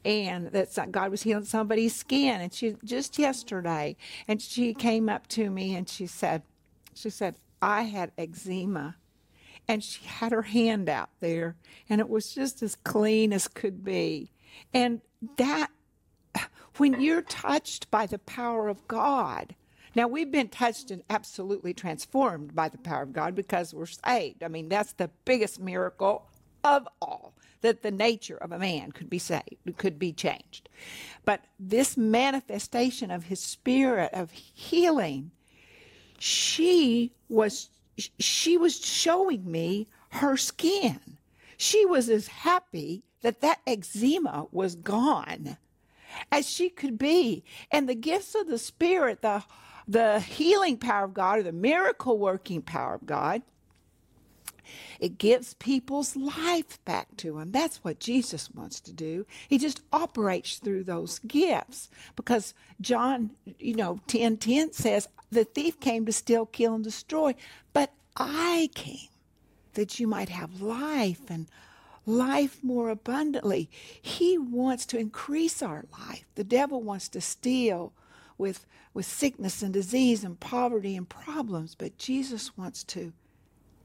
and 0.03 0.47
that 0.47 0.91
God 0.91 1.11
was 1.11 1.21
healing 1.23 1.45
somebody's 1.45 1.95
skin. 1.95 2.41
And 2.41 2.53
she 2.53 2.75
just 2.83 3.17
yesterday, 3.17 3.95
and 4.27 4.41
she 4.41 4.73
came 4.73 5.07
up 5.07 5.27
to 5.27 5.49
me 5.49 5.75
and 5.75 5.87
she 5.87 6.07
said, 6.07 6.41
she 6.93 7.09
said, 7.09 7.35
I 7.61 7.83
had 7.83 8.11
eczema. 8.17 8.95
And 9.67 9.83
she 9.83 10.03
had 10.05 10.31
her 10.31 10.41
hand 10.41 10.89
out 10.89 11.11
there, 11.19 11.55
and 11.87 12.01
it 12.01 12.09
was 12.09 12.33
just 12.33 12.63
as 12.63 12.75
clean 12.75 13.31
as 13.31 13.47
could 13.47 13.83
be. 13.85 14.31
And 14.73 15.01
that, 15.37 15.69
when 16.77 16.99
you're 16.99 17.21
touched 17.21 17.89
by 17.91 18.05
the 18.07 18.17
power 18.17 18.67
of 18.67 18.87
God, 18.87 19.55
now 19.95 20.07
we've 20.07 20.31
been 20.31 20.49
touched 20.49 20.89
and 20.89 21.03
absolutely 21.09 21.73
transformed 21.73 22.55
by 22.55 22.69
the 22.69 22.79
power 22.79 23.03
of 23.03 23.13
God 23.13 23.35
because 23.35 23.73
we're 23.73 23.85
saved. 23.85 24.43
I 24.43 24.47
mean, 24.47 24.67
that's 24.67 24.93
the 24.93 25.11
biggest 25.25 25.59
miracle 25.59 26.27
of 26.63 26.87
all 27.01 27.33
that 27.61 27.83
the 27.83 27.91
nature 27.91 28.37
of 28.37 28.51
a 28.51 28.59
man 28.59 28.91
could 28.91 29.09
be 29.09 29.19
saved, 29.19 29.77
could 29.77 29.99
be 29.99 30.11
changed. 30.11 30.69
But 31.23 31.45
this 31.59 31.95
manifestation 31.95 33.11
of 33.11 33.25
his 33.25 33.39
spirit 33.39 34.11
of 34.13 34.31
healing 34.31 35.31
she 36.21 37.11
was 37.29 37.69
she 38.19 38.55
was 38.55 38.79
showing 38.85 39.51
me 39.51 39.87
her 40.09 40.37
skin. 40.37 40.99
She 41.57 41.83
was 41.83 42.09
as 42.09 42.27
happy 42.27 43.03
that 43.23 43.41
that 43.41 43.61
eczema 43.65 44.45
was 44.51 44.75
gone 44.75 45.57
as 46.31 46.47
she 46.47 46.69
could 46.69 46.99
be. 46.99 47.43
And 47.71 47.89
the 47.89 47.95
gifts 47.95 48.35
of 48.35 48.47
the 48.47 48.59
Spirit, 48.59 49.23
the, 49.23 49.43
the 49.87 50.19
healing 50.19 50.77
power 50.77 51.05
of 51.05 51.15
God, 51.15 51.39
or 51.39 51.43
the 51.43 51.51
miracle 51.51 52.19
working 52.19 52.61
power 52.61 52.93
of 52.93 53.05
God, 53.07 53.41
it 54.99 55.17
gives 55.17 55.53
people's 55.55 56.15
life 56.15 56.83
back 56.85 57.15
to 57.17 57.37
them. 57.37 57.51
That's 57.51 57.83
what 57.83 57.99
Jesus 57.99 58.49
wants 58.51 58.79
to 58.81 58.93
do. 58.93 59.25
He 59.47 59.57
just 59.57 59.81
operates 59.91 60.57
through 60.57 60.83
those 60.83 61.19
gifts 61.19 61.89
because 62.15 62.53
John, 62.79 63.31
you 63.59 63.75
know, 63.75 63.99
10 64.07 64.37
10 64.37 64.73
says, 64.73 65.07
the 65.31 65.45
thief 65.45 65.79
came 65.79 66.05
to 66.05 66.11
steal, 66.11 66.45
kill, 66.45 66.75
and 66.75 66.83
destroy, 66.83 67.35
but 67.73 67.91
I 68.17 68.69
came 68.75 69.07
that 69.73 69.99
you 69.99 70.07
might 70.07 70.29
have 70.29 70.61
life 70.61 71.21
and 71.29 71.47
life 72.05 72.59
more 72.63 72.89
abundantly. 72.89 73.69
He 74.01 74.37
wants 74.37 74.85
to 74.87 74.97
increase 74.97 75.61
our 75.61 75.85
life. 76.07 76.25
The 76.35 76.43
devil 76.43 76.81
wants 76.81 77.07
to 77.09 77.21
steal 77.21 77.93
with, 78.37 78.65
with 78.93 79.05
sickness 79.05 79.61
and 79.61 79.73
disease 79.73 80.23
and 80.23 80.39
poverty 80.39 80.97
and 80.97 81.07
problems, 81.07 81.75
but 81.75 81.97
Jesus 81.97 82.57
wants 82.57 82.83
to 82.85 83.13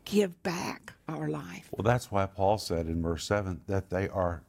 give 0.06 0.42
back 0.42 0.94
our 1.08 1.28
life. 1.28 1.68
Well, 1.72 1.84
that's 1.84 2.10
why 2.10 2.24
Paul 2.24 2.56
said 2.56 2.86
in 2.86 3.02
verse 3.02 3.26
7 3.26 3.60
that 3.66 3.90
they 3.90 4.08
are 4.08 4.42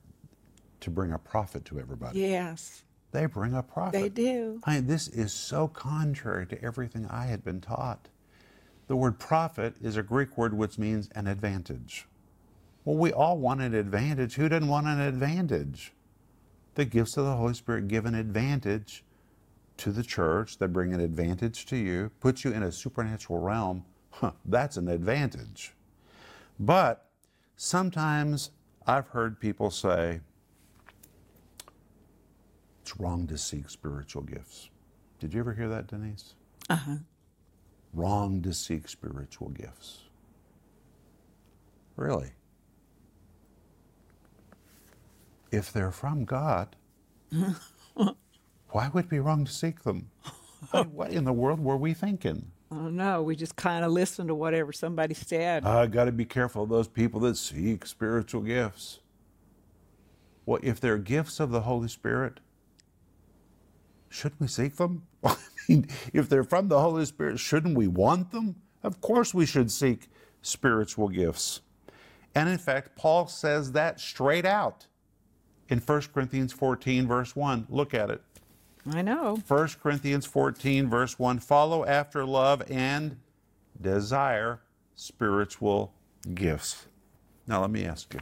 to 0.79 0.89
bring 0.89 1.11
a 1.11 1.19
profit 1.19 1.65
to 1.65 1.79
everybody. 1.79 2.21
Yes. 2.21 2.83
They 3.11 3.25
bring 3.25 3.53
a 3.53 3.63
profit. 3.63 3.99
They 3.99 4.09
do. 4.09 4.61
I 4.63 4.75
mean, 4.75 4.87
this 4.87 5.07
is 5.09 5.33
so 5.33 5.67
contrary 5.67 6.45
to 6.47 6.63
everything 6.63 7.05
I 7.09 7.25
had 7.25 7.43
been 7.43 7.59
taught. 7.59 8.07
The 8.87 8.95
word 8.95 9.19
profit 9.19 9.75
is 9.81 9.97
a 9.97 10.03
Greek 10.03 10.37
word 10.37 10.53
which 10.53 10.77
means 10.77 11.09
an 11.15 11.27
advantage. 11.27 12.07
Well, 12.85 12.95
we 12.95 13.11
all 13.11 13.37
want 13.37 13.61
an 13.61 13.73
advantage. 13.73 14.35
Who 14.35 14.47
doesn't 14.47 14.69
want 14.69 14.87
an 14.87 15.01
advantage? 15.01 15.93
The 16.75 16.85
gifts 16.85 17.17
of 17.17 17.25
the 17.25 17.35
Holy 17.35 17.55
Spirit 17.55 17.87
give 17.87 18.05
an 18.05 18.15
advantage 18.15 19.03
to 19.77 19.91
the 19.91 20.03
church, 20.03 20.57
they 20.57 20.67
bring 20.67 20.93
an 20.93 20.99
advantage 20.99 21.65
to 21.67 21.77
you, 21.77 22.11
put 22.19 22.43
you 22.43 22.51
in 22.51 22.63
a 22.63 22.71
supernatural 22.71 23.39
realm. 23.39 23.85
Huh, 24.19 24.31
that's 24.45 24.77
an 24.77 24.88
advantage. 24.88 25.74
But 26.59 27.05
sometimes 27.55 28.50
I've 28.88 29.09
heard 29.09 29.39
people 29.39 29.69
say, 29.69 30.21
it's 32.81 33.00
wrong 33.00 33.27
to 33.27 33.38
seek 33.38 33.69
spiritual 33.69 34.24
gifts. 34.24 34.69
Did 35.19 35.33
you 35.36 35.39
ever 35.41 35.53
hear 35.53 35.69
that, 35.69 35.88
Denise? 35.88 36.33
Uh 36.69 36.75
huh. 36.77 36.95
Wrong 37.93 38.41
to 38.41 38.53
seek 38.53 38.88
spiritual 38.89 39.50
gifts. 39.50 40.00
Really? 41.95 42.31
If 45.51 45.71
they're 45.74 45.91
from 45.91 46.25
God, 46.25 46.75
why 48.71 48.89
would 48.93 49.05
it 49.05 49.09
be 49.09 49.19
wrong 49.19 49.45
to 49.45 49.51
seek 49.51 49.83
them? 49.83 50.09
What 50.91 51.12
in 51.12 51.25
the 51.25 51.33
world 51.33 51.59
were 51.59 51.77
we 51.77 51.93
thinking? 51.93 52.51
I 52.71 52.75
don't 52.75 52.95
know. 52.95 53.21
We 53.21 53.36
just 53.36 53.55
kind 53.55 53.86
of 53.86 53.91
listen 53.91 54.27
to 54.27 54.36
whatever 54.36 54.74
somebody 54.74 55.13
said. 55.13 55.65
I 55.65 55.88
got 55.88 56.05
to 56.05 56.12
be 56.12 56.25
careful 56.25 56.63
of 56.63 56.69
those 56.69 56.88
people 56.88 57.21
that 57.21 57.38
seek 57.38 57.86
spiritual 57.86 58.41
gifts. 58.41 59.00
Well, 60.45 60.59
if 60.62 60.79
they're 60.79 60.97
gifts 60.97 61.39
of 61.39 61.51
the 61.51 61.62
Holy 61.62 61.88
Spirit, 61.88 62.39
shouldn't 64.09 64.41
we 64.41 64.47
seek 64.47 64.75
them? 64.75 65.03
I 65.24 65.36
mean, 65.69 65.88
if 66.13 66.27
they're 66.27 66.43
from 66.43 66.67
the 66.67 66.79
Holy 66.79 67.05
Spirit, 67.05 67.39
shouldn't 67.39 67.77
we 67.77 67.88
want 67.88 68.31
them? 68.31 68.55
Of 68.83 69.00
course, 69.01 69.33
we 69.33 69.45
should 69.45 69.71
seek 69.71 70.09
spiritual 70.41 71.09
gifts. 71.09 71.62
And 72.36 72.50
in 72.50 72.57
fact, 72.57 72.95
Paul 72.95 73.27
says 73.27 73.71
that 73.74 74.00
straight 74.00 74.45
out 74.45 74.88
in 75.69 75.79
1 75.79 76.01
Corinthians 76.13 76.53
14, 76.53 77.07
verse 77.07 77.36
1. 77.36 77.67
Look 77.69 77.93
at 77.93 78.09
it. 78.09 78.21
I 78.89 79.01
know. 79.01 79.38
1 79.48 79.67
Corinthians 79.82 80.25
14, 80.25 80.89
verse 80.89 81.20
1 81.20 81.39
follow 81.39 81.86
after 81.86 82.25
love 82.25 82.63
and 82.70 83.17
desire 83.82 84.62
spiritual 84.96 85.94
gifts. 86.34 86.86
Now, 87.48 87.62
let 87.62 87.70
me 87.70 87.86
ask 87.86 88.13
you. 88.13 88.20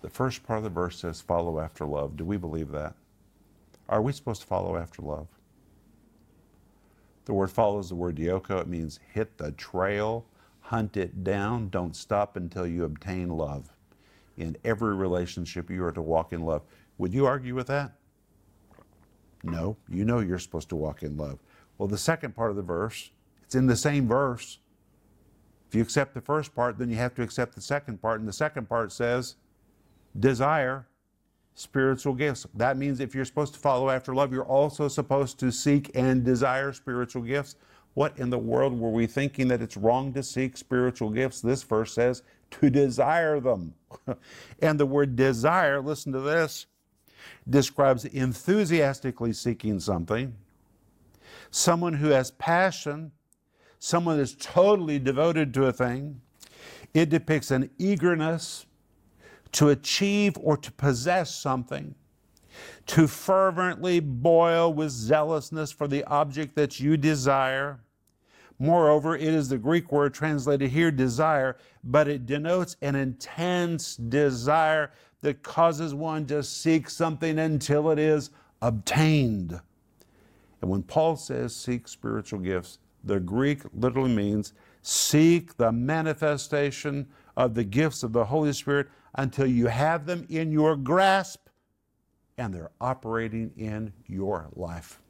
The 0.00 0.10
first 0.10 0.44
part 0.44 0.58
of 0.58 0.64
the 0.64 0.70
verse 0.70 0.98
says, 0.98 1.20
follow 1.20 1.60
after 1.60 1.84
love. 1.86 2.16
Do 2.16 2.24
we 2.24 2.36
believe 2.36 2.70
that? 2.72 2.94
Are 3.88 4.02
we 4.02 4.12
supposed 4.12 4.40
to 4.40 4.46
follow 4.46 4.76
after 4.76 5.02
love? 5.02 5.28
The 7.24 7.34
word 7.34 7.50
follow 7.50 7.78
is 7.78 7.90
the 7.90 7.94
word 7.94 8.16
dioko. 8.16 8.60
It 8.60 8.66
means 8.66 8.98
hit 9.12 9.38
the 9.38 9.52
trail, 9.52 10.24
hunt 10.60 10.96
it 10.96 11.22
down, 11.22 11.68
don't 11.68 11.94
stop 11.94 12.36
until 12.36 12.66
you 12.66 12.84
obtain 12.84 13.28
love. 13.28 13.70
In 14.36 14.56
every 14.64 14.94
relationship, 14.96 15.70
you 15.70 15.84
are 15.84 15.92
to 15.92 16.02
walk 16.02 16.32
in 16.32 16.42
love. 16.42 16.62
Would 16.98 17.14
you 17.14 17.26
argue 17.26 17.54
with 17.54 17.68
that? 17.68 17.92
No, 19.42 19.76
you 19.88 20.04
know 20.04 20.20
you're 20.20 20.38
supposed 20.38 20.68
to 20.70 20.76
walk 20.76 21.02
in 21.02 21.16
love. 21.16 21.38
Well, 21.78 21.88
the 21.88 21.98
second 21.98 22.36
part 22.36 22.50
of 22.50 22.56
the 22.56 22.62
verse, 22.62 23.10
it's 23.42 23.54
in 23.54 23.66
the 23.66 23.76
same 23.76 24.06
verse. 24.06 24.58
If 25.68 25.74
you 25.74 25.82
accept 25.82 26.14
the 26.14 26.20
first 26.20 26.54
part, 26.54 26.78
then 26.78 26.90
you 26.90 26.96
have 26.96 27.14
to 27.14 27.22
accept 27.22 27.54
the 27.54 27.60
second 27.60 28.00
part. 28.00 28.20
And 28.20 28.28
the 28.28 28.32
second 28.32 28.68
part 28.68 28.92
says, 28.92 29.36
desire 30.18 30.86
spiritual 31.54 32.14
gifts. 32.14 32.46
That 32.54 32.76
means 32.76 33.00
if 33.00 33.14
you're 33.14 33.24
supposed 33.24 33.54
to 33.54 33.60
follow 33.60 33.90
after 33.90 34.14
love, 34.14 34.32
you're 34.32 34.44
also 34.44 34.88
supposed 34.88 35.38
to 35.40 35.50
seek 35.50 35.90
and 35.94 36.24
desire 36.24 36.72
spiritual 36.72 37.22
gifts. 37.22 37.56
What 37.94 38.18
in 38.18 38.30
the 38.30 38.38
world 38.38 38.78
were 38.78 38.90
we 38.90 39.06
thinking 39.06 39.48
that 39.48 39.60
it's 39.60 39.76
wrong 39.76 40.12
to 40.14 40.22
seek 40.22 40.56
spiritual 40.56 41.10
gifts? 41.10 41.40
This 41.40 41.62
verse 41.62 41.92
says 41.92 42.22
to 42.52 42.70
desire 42.70 43.40
them. 43.40 43.74
and 44.62 44.80
the 44.80 44.86
word 44.86 45.16
desire, 45.16 45.80
listen 45.80 46.12
to 46.12 46.20
this, 46.20 46.66
describes 47.48 48.04
enthusiastically 48.04 49.32
seeking 49.32 49.80
something, 49.80 50.34
someone 51.50 51.94
who 51.94 52.08
has 52.08 52.30
passion, 52.32 53.12
someone 53.78 54.18
that's 54.18 54.36
totally 54.38 54.98
devoted 54.98 55.52
to 55.54 55.66
a 55.66 55.72
thing. 55.72 56.20
It 56.94 57.08
depicts 57.08 57.50
an 57.50 57.70
eagerness 57.78 58.66
to 59.52 59.68
achieve 59.68 60.36
or 60.40 60.56
to 60.56 60.72
possess 60.72 61.34
something, 61.34 61.94
to 62.86 63.06
fervently 63.06 64.00
boil 64.00 64.72
with 64.72 64.90
zealousness 64.90 65.72
for 65.72 65.88
the 65.88 66.04
object 66.04 66.54
that 66.56 66.80
you 66.80 66.96
desire. 66.96 67.80
Moreover, 68.58 69.16
it 69.16 69.22
is 69.22 69.48
the 69.48 69.58
Greek 69.58 69.90
word 69.90 70.14
translated 70.14 70.70
here, 70.70 70.90
desire, 70.90 71.56
but 71.82 72.06
it 72.06 72.26
denotes 72.26 72.76
an 72.82 72.94
intense 72.94 73.96
desire 73.96 74.92
that 75.22 75.42
causes 75.42 75.94
one 75.94 76.26
to 76.26 76.42
seek 76.42 76.90
something 76.90 77.38
until 77.38 77.90
it 77.90 77.98
is 77.98 78.30
obtained. 78.60 79.60
And 80.60 80.70
when 80.70 80.82
Paul 80.82 81.16
says 81.16 81.54
seek 81.54 81.88
spiritual 81.88 82.40
gifts, 82.40 82.78
the 83.04 83.18
Greek 83.18 83.62
literally 83.74 84.14
means 84.14 84.52
seek 84.82 85.56
the 85.56 85.72
manifestation 85.72 87.08
of 87.36 87.54
the 87.54 87.64
gifts 87.64 88.02
of 88.02 88.12
the 88.12 88.24
Holy 88.24 88.52
Spirit 88.52 88.88
until 89.14 89.46
you 89.46 89.66
have 89.66 90.06
them 90.06 90.26
in 90.28 90.52
your 90.52 90.76
grasp 90.76 91.48
and 92.38 92.54
they're 92.54 92.70
operating 92.80 93.52
in 93.56 93.92
your 94.06 94.48
life. 94.54 95.00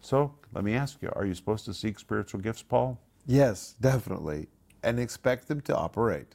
So 0.00 0.34
let 0.52 0.64
me 0.64 0.74
ask 0.74 1.00
you 1.00 1.10
are 1.14 1.24
you 1.24 1.34
supposed 1.34 1.64
to 1.66 1.74
seek 1.74 1.98
spiritual 1.98 2.40
gifts, 2.40 2.62
Paul? 2.62 2.98
Yes, 3.26 3.74
definitely. 3.80 4.48
And 4.82 4.98
expect 4.98 5.46
them 5.46 5.60
to 5.62 5.76
operate. 5.76 6.34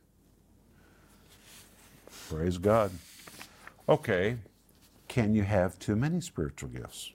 Praise 2.30 2.58
God. 2.58 2.92
Okay, 3.88 4.38
can 5.08 5.34
you 5.34 5.44
have 5.44 5.80
too 5.80 5.96
many 5.96 6.20
spiritual 6.20 6.70
gifts? 6.70 7.14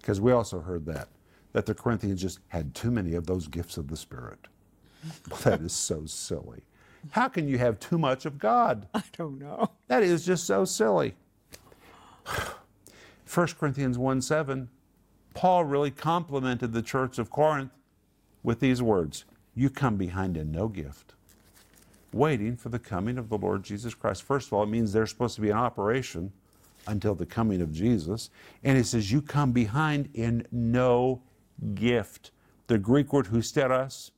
Because 0.00 0.20
we 0.20 0.30
also 0.30 0.60
heard 0.60 0.86
that, 0.86 1.08
that 1.52 1.66
the 1.66 1.74
Corinthians 1.74 2.22
just 2.22 2.38
had 2.48 2.72
too 2.72 2.92
many 2.92 3.14
of 3.14 3.26
those 3.26 3.48
gifts 3.48 3.76
of 3.76 3.88
the 3.88 3.96
Spirit. 3.96 4.46
That 5.42 5.60
is 5.60 5.72
so 5.72 6.06
silly. 6.06 6.62
How 7.10 7.28
can 7.28 7.48
you 7.48 7.58
have 7.58 7.80
too 7.80 7.98
much 7.98 8.26
of 8.26 8.38
God? 8.38 8.88
I 8.94 9.02
don't 9.16 9.38
know. 9.38 9.70
That 9.88 10.02
is 10.02 10.24
just 10.24 10.44
so 10.44 10.64
silly. 10.64 11.14
1 13.32 13.46
Corinthians 13.58 13.98
1 13.98 14.22
7, 14.22 14.68
Paul 15.34 15.64
really 15.64 15.90
complimented 15.90 16.72
the 16.72 16.82
church 16.82 17.18
of 17.18 17.30
Corinth 17.30 17.72
with 18.42 18.60
these 18.60 18.82
words 18.82 19.24
You 19.54 19.70
come 19.70 19.96
behind 19.96 20.36
in 20.36 20.50
no 20.52 20.68
gift, 20.68 21.14
waiting 22.12 22.56
for 22.56 22.68
the 22.68 22.78
coming 22.78 23.18
of 23.18 23.28
the 23.28 23.38
Lord 23.38 23.62
Jesus 23.62 23.94
Christ. 23.94 24.22
First 24.22 24.48
of 24.48 24.54
all, 24.54 24.62
it 24.62 24.68
means 24.68 24.92
there's 24.92 25.10
supposed 25.10 25.34
to 25.36 25.40
be 25.40 25.50
an 25.50 25.56
operation 25.56 26.32
until 26.86 27.14
the 27.14 27.26
coming 27.26 27.60
of 27.60 27.72
Jesus. 27.72 28.30
And 28.64 28.76
he 28.76 28.82
says, 28.82 29.12
You 29.12 29.22
come 29.22 29.52
behind 29.52 30.08
in 30.14 30.46
no 30.50 31.22
gift. 31.74 32.30
The 32.66 32.78
Greek 32.78 33.12
word 33.12 33.26
husteros, 33.26 34.10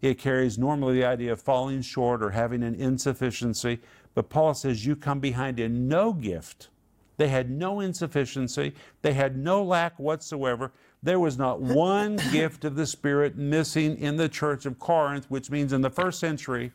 it 0.00 0.18
carries 0.18 0.58
normally 0.58 0.94
the 0.94 1.04
idea 1.04 1.32
of 1.32 1.40
falling 1.40 1.82
short 1.82 2.22
or 2.22 2.30
having 2.30 2.62
an 2.62 2.74
insufficiency. 2.74 3.80
But 4.14 4.28
Paul 4.30 4.54
says, 4.54 4.86
You 4.86 4.96
come 4.96 5.20
behind 5.20 5.60
in 5.60 5.88
no 5.88 6.12
gift. 6.12 6.68
They 7.16 7.28
had 7.28 7.50
no 7.50 7.80
insufficiency, 7.80 8.74
they 9.02 9.12
had 9.12 9.36
no 9.36 9.62
lack 9.62 9.98
whatsoever. 9.98 10.72
There 11.04 11.20
was 11.20 11.36
not 11.36 11.60
one 11.60 12.16
gift 12.30 12.64
of 12.64 12.76
the 12.76 12.86
Spirit 12.86 13.36
missing 13.36 13.98
in 13.98 14.16
the 14.16 14.28
church 14.28 14.66
of 14.66 14.78
Corinth, 14.78 15.26
which 15.28 15.50
means 15.50 15.72
in 15.72 15.82
the 15.82 15.90
first 15.90 16.20
century, 16.20 16.72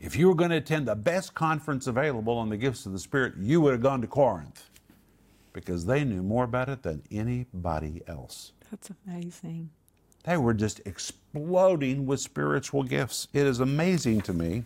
if 0.00 0.16
you 0.16 0.28
were 0.28 0.34
going 0.34 0.50
to 0.50 0.56
attend 0.56 0.86
the 0.88 0.94
best 0.96 1.34
conference 1.34 1.86
available 1.86 2.36
on 2.36 2.48
the 2.50 2.56
gifts 2.56 2.86
of 2.86 2.92
the 2.92 2.98
Spirit, 2.98 3.34
you 3.38 3.60
would 3.60 3.72
have 3.72 3.82
gone 3.82 4.00
to 4.02 4.06
Corinth 4.06 4.68
because 5.52 5.86
they 5.86 6.04
knew 6.04 6.22
more 6.22 6.44
about 6.44 6.68
it 6.68 6.82
than 6.82 7.02
anybody 7.10 8.02
else. 8.06 8.52
That's 8.70 8.90
amazing. 9.06 9.70
They 10.24 10.36
were 10.36 10.54
just 10.54 10.80
exploding 10.84 12.04
with 12.06 12.20
spiritual 12.20 12.82
gifts. 12.82 13.28
It 13.32 13.46
is 13.46 13.60
amazing 13.60 14.20
to 14.22 14.32
me. 14.32 14.64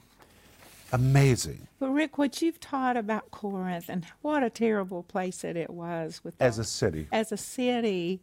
Amazing. 0.93 1.69
But 1.79 1.91
Rick, 1.91 2.19
what 2.19 2.43
you've 2.43 2.59
taught 2.59 2.97
about 2.97 3.31
Corinth 3.31 3.89
and 3.89 4.05
what 4.23 4.43
a 4.43 4.51
terrible 4.51 5.05
place 5.05 5.43
that 5.43 5.57
it 5.57 5.71
was 5.71 6.23
with 6.25 6.35
As 6.41 6.59
all- 6.59 6.63
a 6.63 6.65
city. 6.65 7.07
as 7.13 7.31
a 7.31 7.37
city, 7.37 8.21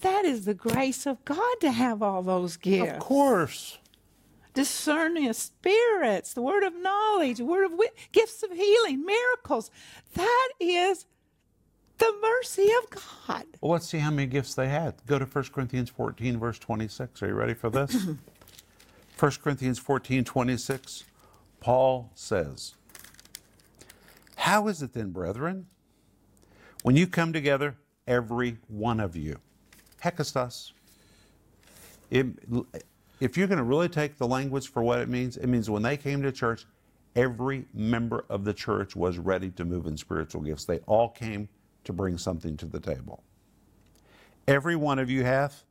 that 0.00 0.24
is 0.24 0.46
the 0.46 0.54
grace 0.54 1.04
of 1.04 1.22
God 1.26 1.56
to 1.60 1.70
have 1.72 2.02
all 2.02 2.22
those 2.22 2.56
gifts. 2.56 2.92
Of 2.92 2.98
course. 3.00 3.76
Discerning 4.54 5.28
of 5.28 5.36
spirits, 5.36 6.34
the 6.34 6.42
word 6.42 6.64
of 6.64 6.74
knowledge, 6.74 7.38
the 7.38 7.44
word 7.44 7.64
of 7.64 7.72
wit, 7.72 7.96
gifts 8.12 8.42
of 8.42 8.50
healing, 8.52 9.04
miracles. 9.04 9.70
That 10.14 10.48
is 10.58 11.06
the 11.98 12.12
mercy 12.20 12.68
of 12.82 12.90
God. 12.90 13.44
Well, 13.60 13.72
let's 13.72 13.88
see 13.88 13.98
how 13.98 14.10
many 14.10 14.26
gifts 14.26 14.54
they 14.54 14.68
had. 14.68 14.94
Go 15.06 15.18
to 15.18 15.24
1 15.24 15.44
Corinthians 15.52 15.90
14, 15.90 16.38
verse 16.38 16.58
26. 16.58 17.22
Are 17.22 17.28
you 17.28 17.34
ready 17.34 17.54
for 17.54 17.70
this? 17.70 18.06
1 19.18 19.32
Corinthians 19.42 19.78
14, 19.78 20.24
26. 20.24 21.04
Paul 21.60 22.10
says, 22.14 22.74
How 24.36 24.66
is 24.68 24.82
it 24.82 24.94
then, 24.94 25.10
brethren, 25.10 25.66
when 26.82 26.96
you 26.96 27.06
come 27.06 27.32
together, 27.32 27.76
every 28.06 28.56
one 28.66 28.98
of 28.98 29.14
you? 29.14 29.38
Hekastos. 30.02 30.72
If 33.20 33.36
you're 33.36 33.46
going 33.46 33.58
to 33.58 33.64
really 33.64 33.88
take 33.88 34.16
the 34.16 34.26
language 34.26 34.68
for 34.68 34.82
what 34.82 34.98
it 34.98 35.08
means, 35.08 35.36
it 35.36 35.46
means 35.46 35.68
when 35.68 35.82
they 35.82 35.98
came 35.98 36.22
to 36.22 36.32
church, 36.32 36.64
every 37.14 37.66
member 37.74 38.24
of 38.30 38.44
the 38.44 38.54
church 38.54 38.96
was 38.96 39.18
ready 39.18 39.50
to 39.50 39.64
move 39.64 39.86
in 39.86 39.96
spiritual 39.96 40.40
gifts. 40.40 40.64
They 40.64 40.78
all 40.86 41.10
came 41.10 41.48
to 41.84 41.92
bring 41.92 42.16
something 42.16 42.56
to 42.56 42.66
the 42.66 42.80
table. 42.80 43.22
Every 44.48 44.74
one 44.74 44.98
of 44.98 45.10
you 45.10 45.22
hath 45.22 45.64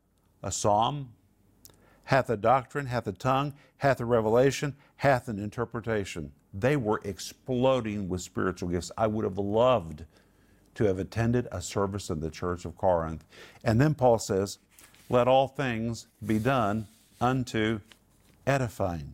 a 0.43 0.51
psalm, 0.51 1.09
hath 2.05 2.29
a 2.29 2.37
doctrine, 2.37 2.85
hath 2.85 3.07
a 3.07 3.11
tongue, 3.11 3.53
hath 3.77 3.99
a 3.99 4.05
revelation, 4.05 4.75
hath 4.97 5.27
an 5.27 5.39
interpretation. 5.39 6.31
They 6.53 6.75
were 6.75 7.01
exploding 7.03 8.09
with 8.09 8.21
spiritual 8.21 8.69
gifts. 8.69 8.91
I 8.97 9.07
would 9.07 9.25
have 9.25 9.37
loved 9.37 10.05
to 10.75 10.83
have 10.85 10.99
attended 10.99 11.47
a 11.51 11.61
service 11.61 12.09
in 12.09 12.19
the 12.19 12.29
church 12.29 12.63
of 12.63 12.77
Corinth. 12.77 13.25
And 13.63 13.81
then 13.81 13.95
Paul 13.95 14.19
says, 14.19 14.59
Let 15.09 15.27
all 15.27 15.47
things 15.47 16.07
be 16.25 16.39
done 16.39 16.87
unto 17.21 17.79
edifying. 18.45 19.13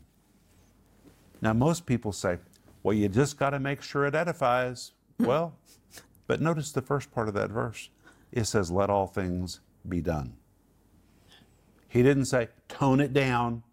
Now, 1.42 1.54
most 1.54 1.86
people 1.86 2.12
say, 2.12 2.40
Well, 2.84 2.96
you 2.96 3.10
just 3.10 3.38
got 3.38 3.52
to 3.52 3.60
make 3.60 3.82
sure 3.82 4.06
it 4.06 4.16
edifies. 4.16 4.92
Hmm. 5.20 5.26
well, 5.26 5.56
but 6.28 6.42
notice 6.42 6.72
the 6.72 6.82
first 6.82 7.12
part 7.12 7.28
of 7.28 7.34
that 7.36 7.50
verse. 7.50 7.90
It 8.32 8.46
says, 8.46 8.72
Let 8.72 8.90
all 8.90 9.08
things 9.08 9.60
be 9.88 10.02
done. 10.02 10.36
He 11.88 12.04
didn't 12.04 12.26
say, 12.26 12.50
Tone 12.68 13.00
it 13.00 13.14
down. 13.14 13.64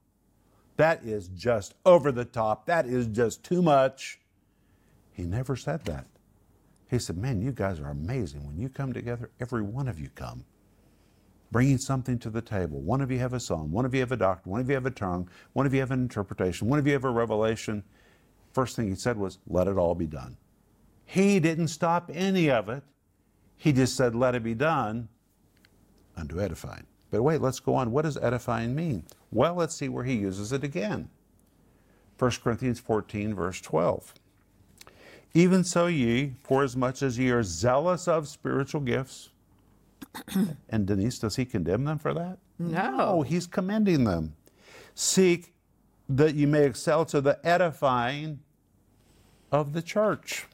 That 0.77 1.05
is 1.05 1.29
just 1.29 1.75
over 1.85 2.11
the 2.13 2.25
top. 2.25 2.67
That 2.67 2.87
is 2.87 3.07
just 3.07 3.45
too 3.45 3.63
much. 3.63 4.21
He 5.13 5.25
never 5.25 5.57
said 5.57 5.85
that. 5.85 6.07
He 6.91 6.99
said, 6.99 7.17
Man, 7.17 7.41
you 7.41 7.53
guys 7.53 7.81
are 7.81 7.91
amazing. 7.91 8.47
When 8.47 8.59
you 8.59 8.69
come 8.69 8.93
together, 8.93 9.31
every 9.41 9.63
one 9.63 9.89
of 9.89 9.99
you 9.99 10.09
come, 10.15 10.45
bringing 11.53 11.77
something 11.77 12.19
to 12.19 12.31
the 12.31 12.41
table. 12.41 12.81
One 12.81 13.03
of 13.03 13.11
you 13.11 13.19
have 13.19 13.35
a 13.35 13.39
psalm, 13.39 13.71
one 13.71 13.85
of 13.85 13.93
you 13.93 14.01
have 14.01 14.11
a 14.11 14.17
doctor, 14.17 14.49
one 14.49 14.61
of 14.61 14.69
you 14.69 14.75
have 14.75 14.87
a 14.87 14.91
tongue, 14.91 15.29
one 15.53 15.67
of 15.67 15.75
you 15.75 15.81
have 15.81 15.91
an 15.91 16.01
interpretation, 16.01 16.67
one 16.67 16.79
of 16.79 16.87
you 16.87 16.95
have 16.95 17.05
a 17.05 17.11
revelation. 17.11 17.85
First 18.53 18.75
thing 18.75 18.89
he 18.89 18.97
said 18.97 19.19
was, 19.19 19.39
Let 19.47 19.69
it 19.69 19.77
all 19.77 19.95
be 19.95 20.07
done. 20.07 20.39
He 21.05 21.39
didn't 21.39 21.69
stop 21.69 22.11
any 22.13 22.51
of 22.51 22.71
it. 22.71 22.83
He 23.59 23.73
just 23.73 23.97
said, 23.97 24.15
Let 24.15 24.35
it 24.35 24.43
be 24.43 24.55
done 24.55 25.09
unto 26.17 26.41
edifying. 26.41 26.87
But 27.11 27.23
wait, 27.23 27.43
let's 27.43 27.61
go 27.61 27.75
on. 27.75 27.93
What 27.93 28.03
does 28.03 28.17
edifying 28.17 28.75
mean? 28.75 29.05
Well, 29.31 29.55
let's 29.55 29.75
see 29.75 29.91
where 29.91 30.05
he 30.05 30.15
uses 30.15 30.53
it 30.53 30.65
again. 30.65 31.11
1 32.19 32.31
Corinthians 32.43 32.81
14, 32.81 33.35
verse 33.35 33.61
12. 33.61 34.15
Even 35.35 35.65
so, 35.65 35.87
ye, 35.87 36.35
forasmuch 36.43 37.03
as 37.03 37.19
ye 37.19 37.31
are 37.31 37.43
zealous 37.43 38.09
of 38.09 38.29
spiritual 38.29 38.81
gifts, 38.81 39.31
and 40.69 40.87
Denise, 40.87 41.19
does 41.19 41.37
he 41.37 41.45
condemn 41.45 41.85
them 41.85 41.99
for 41.99 42.15
that? 42.15 42.39
No. 42.59 43.23
he's 43.23 43.47
commending 43.47 44.05
them. 44.05 44.35
Seek 44.95 45.55
that 46.09 46.35
you 46.35 46.47
may 46.47 46.65
excel 46.65 47.05
to 47.07 47.21
the 47.21 47.39
edifying 47.47 48.41
of 49.51 49.73
the 49.73 49.83
church. 49.83 50.47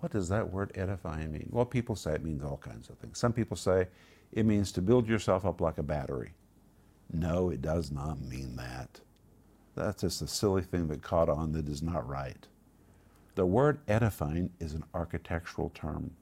What 0.00 0.12
does 0.12 0.28
that 0.28 0.50
word 0.52 0.72
edifying 0.74 1.32
mean? 1.32 1.48
Well, 1.50 1.66
people 1.66 1.94
say 1.94 2.14
it 2.14 2.24
means 2.24 2.42
all 2.42 2.56
kinds 2.56 2.88
of 2.88 2.98
things. 2.98 3.18
Some 3.18 3.32
people 3.32 3.56
say 3.56 3.88
it 4.32 4.46
means 4.46 4.72
to 4.72 4.82
build 4.82 5.08
yourself 5.08 5.44
up 5.44 5.60
like 5.60 5.78
a 5.78 5.82
battery. 5.82 6.32
No, 7.12 7.50
it 7.50 7.60
does 7.60 7.90
not 7.90 8.20
mean 8.20 8.56
that. 8.56 9.00
That's 9.74 10.02
just 10.02 10.22
a 10.22 10.26
silly 10.26 10.62
thing 10.62 10.88
that 10.88 11.02
caught 11.02 11.28
on 11.28 11.52
that 11.52 11.68
is 11.68 11.82
not 11.82 12.08
right. 12.08 12.46
The 13.34 13.46
word 13.46 13.80
edifying 13.88 14.50
is 14.58 14.74
an 14.74 14.84
architectural 14.94 15.70
term. 15.70 16.12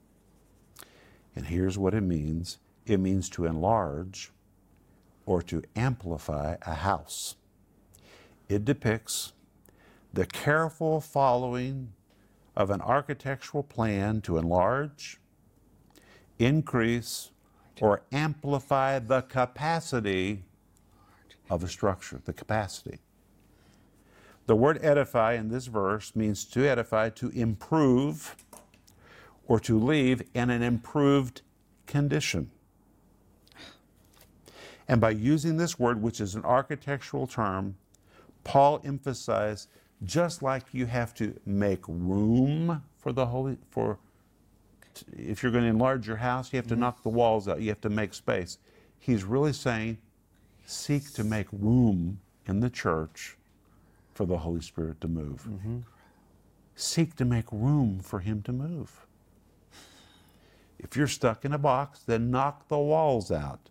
And 1.38 1.46
here's 1.46 1.78
what 1.78 1.94
it 1.94 2.00
means 2.00 2.58
it 2.84 2.98
means 2.98 3.28
to 3.30 3.44
enlarge 3.44 4.32
or 5.24 5.40
to 5.42 5.62
amplify 5.76 6.56
a 6.62 6.74
house. 6.74 7.36
It 8.48 8.64
depicts 8.64 9.34
the 10.12 10.26
careful 10.26 11.00
following 11.00 11.92
of 12.56 12.70
an 12.70 12.80
architectural 12.80 13.62
plan 13.62 14.20
to 14.22 14.36
enlarge, 14.36 15.20
increase, 16.40 17.30
or 17.80 18.02
amplify 18.10 18.98
the 18.98 19.22
capacity 19.22 20.42
of 21.48 21.62
a 21.62 21.68
structure, 21.68 22.20
the 22.24 22.32
capacity. 22.32 22.98
The 24.46 24.56
word 24.56 24.80
edify 24.82 25.34
in 25.34 25.50
this 25.50 25.66
verse 25.66 26.16
means 26.16 26.44
to 26.46 26.68
edify, 26.68 27.10
to 27.10 27.28
improve, 27.28 28.34
or 29.48 29.58
to 29.58 29.78
leave 29.78 30.22
in 30.34 30.50
an 30.50 30.62
improved 30.62 31.40
condition. 31.86 32.50
And 34.86 35.00
by 35.00 35.10
using 35.10 35.56
this 35.56 35.78
word, 35.78 36.00
which 36.00 36.20
is 36.20 36.34
an 36.34 36.44
architectural 36.44 37.26
term, 37.26 37.76
Paul 38.44 38.80
emphasized 38.84 39.68
just 40.04 40.42
like 40.42 40.62
you 40.72 40.86
have 40.86 41.12
to 41.14 41.38
make 41.44 41.80
room 41.88 42.82
for 42.98 43.12
the 43.12 43.26
holy 43.26 43.58
for 43.70 43.98
if 45.16 45.42
you're 45.42 45.52
going 45.52 45.64
to 45.64 45.70
enlarge 45.70 46.06
your 46.06 46.16
house, 46.16 46.52
you 46.52 46.56
have 46.56 46.66
to 46.68 46.74
mm-hmm. 46.74 46.82
knock 46.82 47.02
the 47.02 47.08
walls 47.08 47.48
out, 47.48 47.60
you 47.60 47.68
have 47.68 47.80
to 47.82 47.90
make 47.90 48.14
space. 48.14 48.58
He's 48.98 49.24
really 49.24 49.52
saying 49.52 49.98
seek 50.64 51.12
to 51.12 51.24
make 51.24 51.46
room 51.52 52.20
in 52.46 52.60
the 52.60 52.70
church 52.70 53.36
for 54.14 54.26
the 54.26 54.38
Holy 54.38 54.60
Spirit 54.60 55.00
to 55.00 55.08
move. 55.08 55.46
Mm-hmm. 55.48 55.78
Seek 56.74 57.16
to 57.16 57.24
make 57.24 57.46
room 57.52 58.00
for 58.00 58.20
him 58.20 58.42
to 58.42 58.52
move. 58.52 59.06
If 60.78 60.96
you're 60.96 61.08
stuck 61.08 61.44
in 61.44 61.52
a 61.52 61.58
box, 61.58 62.00
then 62.06 62.30
knock 62.30 62.68
the 62.68 62.78
walls 62.78 63.30
out. 63.30 63.70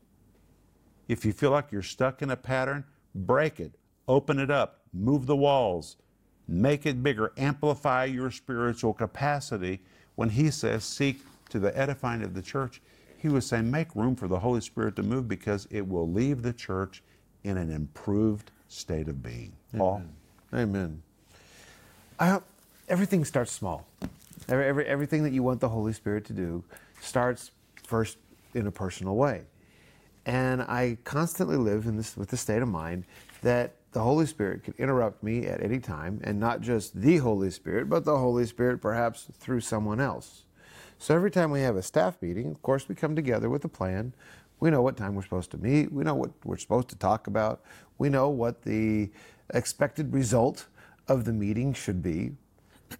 If 1.07 1.23
you 1.23 1.31
feel 1.31 1.51
like 1.51 1.71
you're 1.71 1.81
stuck 1.81 2.21
in 2.21 2.29
a 2.29 2.35
pattern, 2.35 2.83
break 3.15 3.59
it, 3.59 3.73
open 4.07 4.39
it 4.39 4.51
up, 4.51 4.81
move 4.93 5.25
the 5.25 5.35
walls, 5.35 5.95
make 6.47 6.85
it 6.85 7.01
bigger, 7.01 7.31
amplify 7.37 8.05
your 8.05 8.29
spiritual 8.29 8.93
capacity. 8.93 9.79
When 10.15 10.29
he 10.29 10.51
says, 10.51 10.83
seek 10.83 11.21
to 11.49 11.59
the 11.59 11.77
edifying 11.77 12.23
of 12.23 12.33
the 12.33 12.41
church, 12.41 12.81
he 13.17 13.29
was 13.29 13.45
saying, 13.45 13.71
make 13.71 13.95
room 13.95 14.15
for 14.15 14.27
the 14.27 14.39
Holy 14.39 14.61
Spirit 14.61 14.95
to 14.97 15.03
move 15.03 15.27
because 15.27 15.67
it 15.71 15.87
will 15.87 16.09
leave 16.09 16.41
the 16.41 16.53
church 16.53 17.01
in 17.43 17.57
an 17.57 17.71
improved 17.71 18.51
state 18.67 19.07
of 19.07 19.23
being. 19.23 19.53
Paul? 19.75 20.03
Amen. 20.53 21.01
I, 22.19 22.39
everything 22.89 23.23
starts 23.25 23.51
small. 23.51 23.85
Every, 24.49 24.65
every, 24.65 24.85
everything 24.85 25.23
that 25.23 25.33
you 25.33 25.43
want 25.43 25.59
the 25.59 25.69
Holy 25.69 25.93
Spirit 25.93 26.25
to 26.25 26.33
do 26.33 26.63
starts 27.01 27.51
first 27.85 28.17
in 28.53 28.67
a 28.67 28.71
personal 28.71 29.15
way. 29.15 29.43
And 30.25 30.61
I 30.61 30.97
constantly 31.03 31.55
live 31.55 31.85
in 31.85 31.95
this 31.95 32.17
with 32.17 32.29
the 32.29 32.37
state 32.37 32.61
of 32.61 32.67
mind 32.67 33.05
that 33.41 33.75
the 33.93 34.01
Holy 34.01 34.25
Spirit 34.25 34.63
can 34.63 34.73
interrupt 34.77 35.23
me 35.23 35.45
at 35.47 35.63
any 35.63 35.79
time, 35.79 36.19
and 36.23 36.39
not 36.39 36.61
just 36.61 36.99
the 36.99 37.17
Holy 37.17 37.49
Spirit, 37.49 37.89
but 37.89 38.03
the 38.03 38.17
Holy 38.17 38.45
Spirit 38.45 38.81
perhaps 38.81 39.27
through 39.39 39.61
someone 39.61 39.99
else. 39.99 40.43
So 40.99 41.15
every 41.15 41.31
time 41.31 41.51
we 41.51 41.61
have 41.61 41.75
a 41.75 41.81
staff 41.81 42.21
meeting, 42.21 42.51
of 42.51 42.61
course, 42.61 42.89
we 42.89 42.95
come 42.95 43.15
together 43.15 43.49
with 43.49 43.63
a 43.63 43.69
plan. 43.69 44.13
We 44.59 44.69
know 44.69 44.81
what 44.81 44.97
time 44.97 45.15
we're 45.15 45.23
supposed 45.23 45.51
to 45.51 45.57
meet. 45.57 45.91
We 45.91 46.03
know 46.03 46.15
what 46.15 46.31
we're 46.43 46.57
supposed 46.57 46.89
to 46.89 46.95
talk 46.95 47.27
about. 47.27 47.61
We 47.97 48.09
know 48.09 48.29
what 48.29 48.63
the 48.63 49.11
expected 49.53 50.13
result 50.13 50.67
of 51.07 51.25
the 51.25 51.33
meeting 51.33 51.73
should 51.73 52.01
be. 52.01 52.31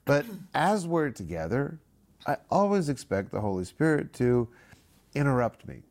But 0.05 0.25
as 0.53 0.87
we're 0.87 1.09
together, 1.09 1.79
I 2.25 2.37
always 2.49 2.89
expect 2.89 3.31
the 3.31 3.41
Holy 3.41 3.63
Spirit 3.63 4.13
to 4.13 4.47
interrupt 5.13 5.67
me, 5.67 5.83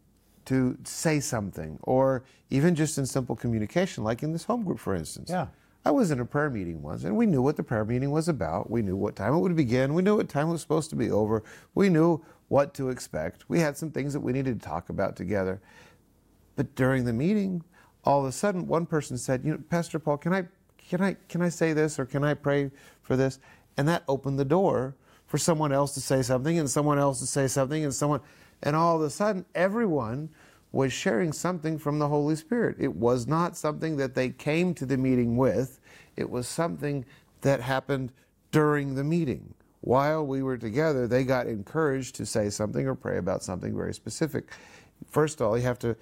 to 0.47 0.77
say 0.85 1.21
something, 1.21 1.79
or 1.83 2.25
even 2.51 2.75
just 2.75 2.99
in 2.99 3.07
simple 3.07 3.37
communication, 3.37 4.05
like 4.05 4.23
in 4.23 4.33
this 4.33 4.45
home 4.45 4.65
group, 4.65 4.79
for 4.79 4.95
instance. 4.95 5.31
Yeah. 5.31 5.47
I 5.85 5.93
was 5.93 6.11
in 6.11 6.19
a 6.19 6.25
prayer 6.25 6.51
meeting 6.51 6.83
once, 6.83 7.05
and 7.05 7.17
we 7.17 7.27
knew 7.27 7.41
what 7.41 7.57
the 7.57 7.62
prayer 7.62 7.85
meeting 7.85 8.11
was 8.11 8.29
about. 8.29 8.69
We 8.69 8.83
knew 8.83 8.97
what 8.97 9.15
time 9.15 9.35
it 9.35 9.39
would 9.39 9.55
begin. 9.55 9.95
We 9.95 10.03
knew 10.03 10.17
what 10.17 10.29
time 10.29 10.49
it 10.49 10.53
was 10.53 10.61
supposed 10.61 10.91
to 10.91 10.97
be 10.97 11.12
over. 11.12 11.45
We 11.77 11.89
knew 11.89 12.25
what 12.49 12.75
to 12.75 12.89
expect. 12.89 13.45
We 13.49 13.61
had 13.61 13.77
some 13.77 13.93
things 13.93 14.12
that 14.12 14.21
we 14.21 14.33
needed 14.33 14.61
to 14.61 14.69
talk 14.69 14.89
about 14.89 15.15
together. 15.15 15.61
But 16.57 16.75
during 16.75 17.05
the 17.05 17.12
meeting, 17.12 17.62
all 18.05 18.19
of 18.21 18.27
a 18.27 18.33
sudden, 18.33 18.67
one 18.67 18.87
person 18.87 19.17
said, 19.17 19.45
"You 19.45 19.53
know, 19.53 19.62
Pastor 19.71 20.01
Paul, 20.01 20.17
can 20.17 20.33
I, 20.33 20.47
can 20.77 21.01
I, 21.01 21.17
can 21.29 21.41
I 21.41 21.51
say 21.51 21.73
this, 21.73 22.01
or 22.01 22.05
can 22.05 22.25
I 22.25 22.35
pray 22.35 22.73
for 23.03 23.17
this?" 23.17 23.39
And 23.77 23.87
that 23.87 24.03
opened 24.09 24.41
the 24.41 24.45
door 24.45 24.97
for 25.27 25.39
someone 25.39 25.73
else 25.73 25.95
to 25.95 26.01
say 26.01 26.23
something, 26.23 26.59
and 26.59 26.71
someone 26.71 26.99
else 26.99 27.21
to 27.21 27.27
say 27.27 27.47
something, 27.47 27.85
and 27.85 27.95
someone, 27.95 28.21
and 28.62 28.77
all 28.77 28.97
of 28.97 29.03
a 29.03 29.11
sudden, 29.11 29.45
everyone 29.55 30.29
was 30.73 30.93
sharing 30.93 31.33
something 31.33 31.79
from 31.79 31.99
the 31.99 32.09
Holy 32.09 32.37
Spirit. 32.37 32.77
It 32.79 32.95
was 32.95 33.27
not 33.27 33.57
something 33.57 33.97
that 33.97 34.15
they 34.15 34.31
came 34.31 34.75
to 34.75 34.87
the 34.87 34.97
meeting 34.97 35.37
with, 35.37 35.81
it 36.17 36.31
was 36.31 36.49
something 36.49 37.05
that 37.43 37.61
happened 37.61 38.12
during 38.53 38.95
the 38.95 39.05
meeting. 39.05 39.55
While 39.81 40.27
we 40.27 40.43
were 40.43 40.57
together, 40.57 41.07
they 41.07 41.25
got 41.25 41.47
encouraged 41.47 42.17
to 42.17 42.27
say 42.27 42.51
something 42.51 42.87
or 42.87 42.95
pray 42.95 43.19
about 43.19 43.43
something 43.43 43.77
very 43.77 43.95
specific. 43.95 44.51
First 45.09 45.41
of 45.41 45.47
all, 45.47 45.57
you 45.57 45.62
have 45.65 45.79
to 45.81 45.97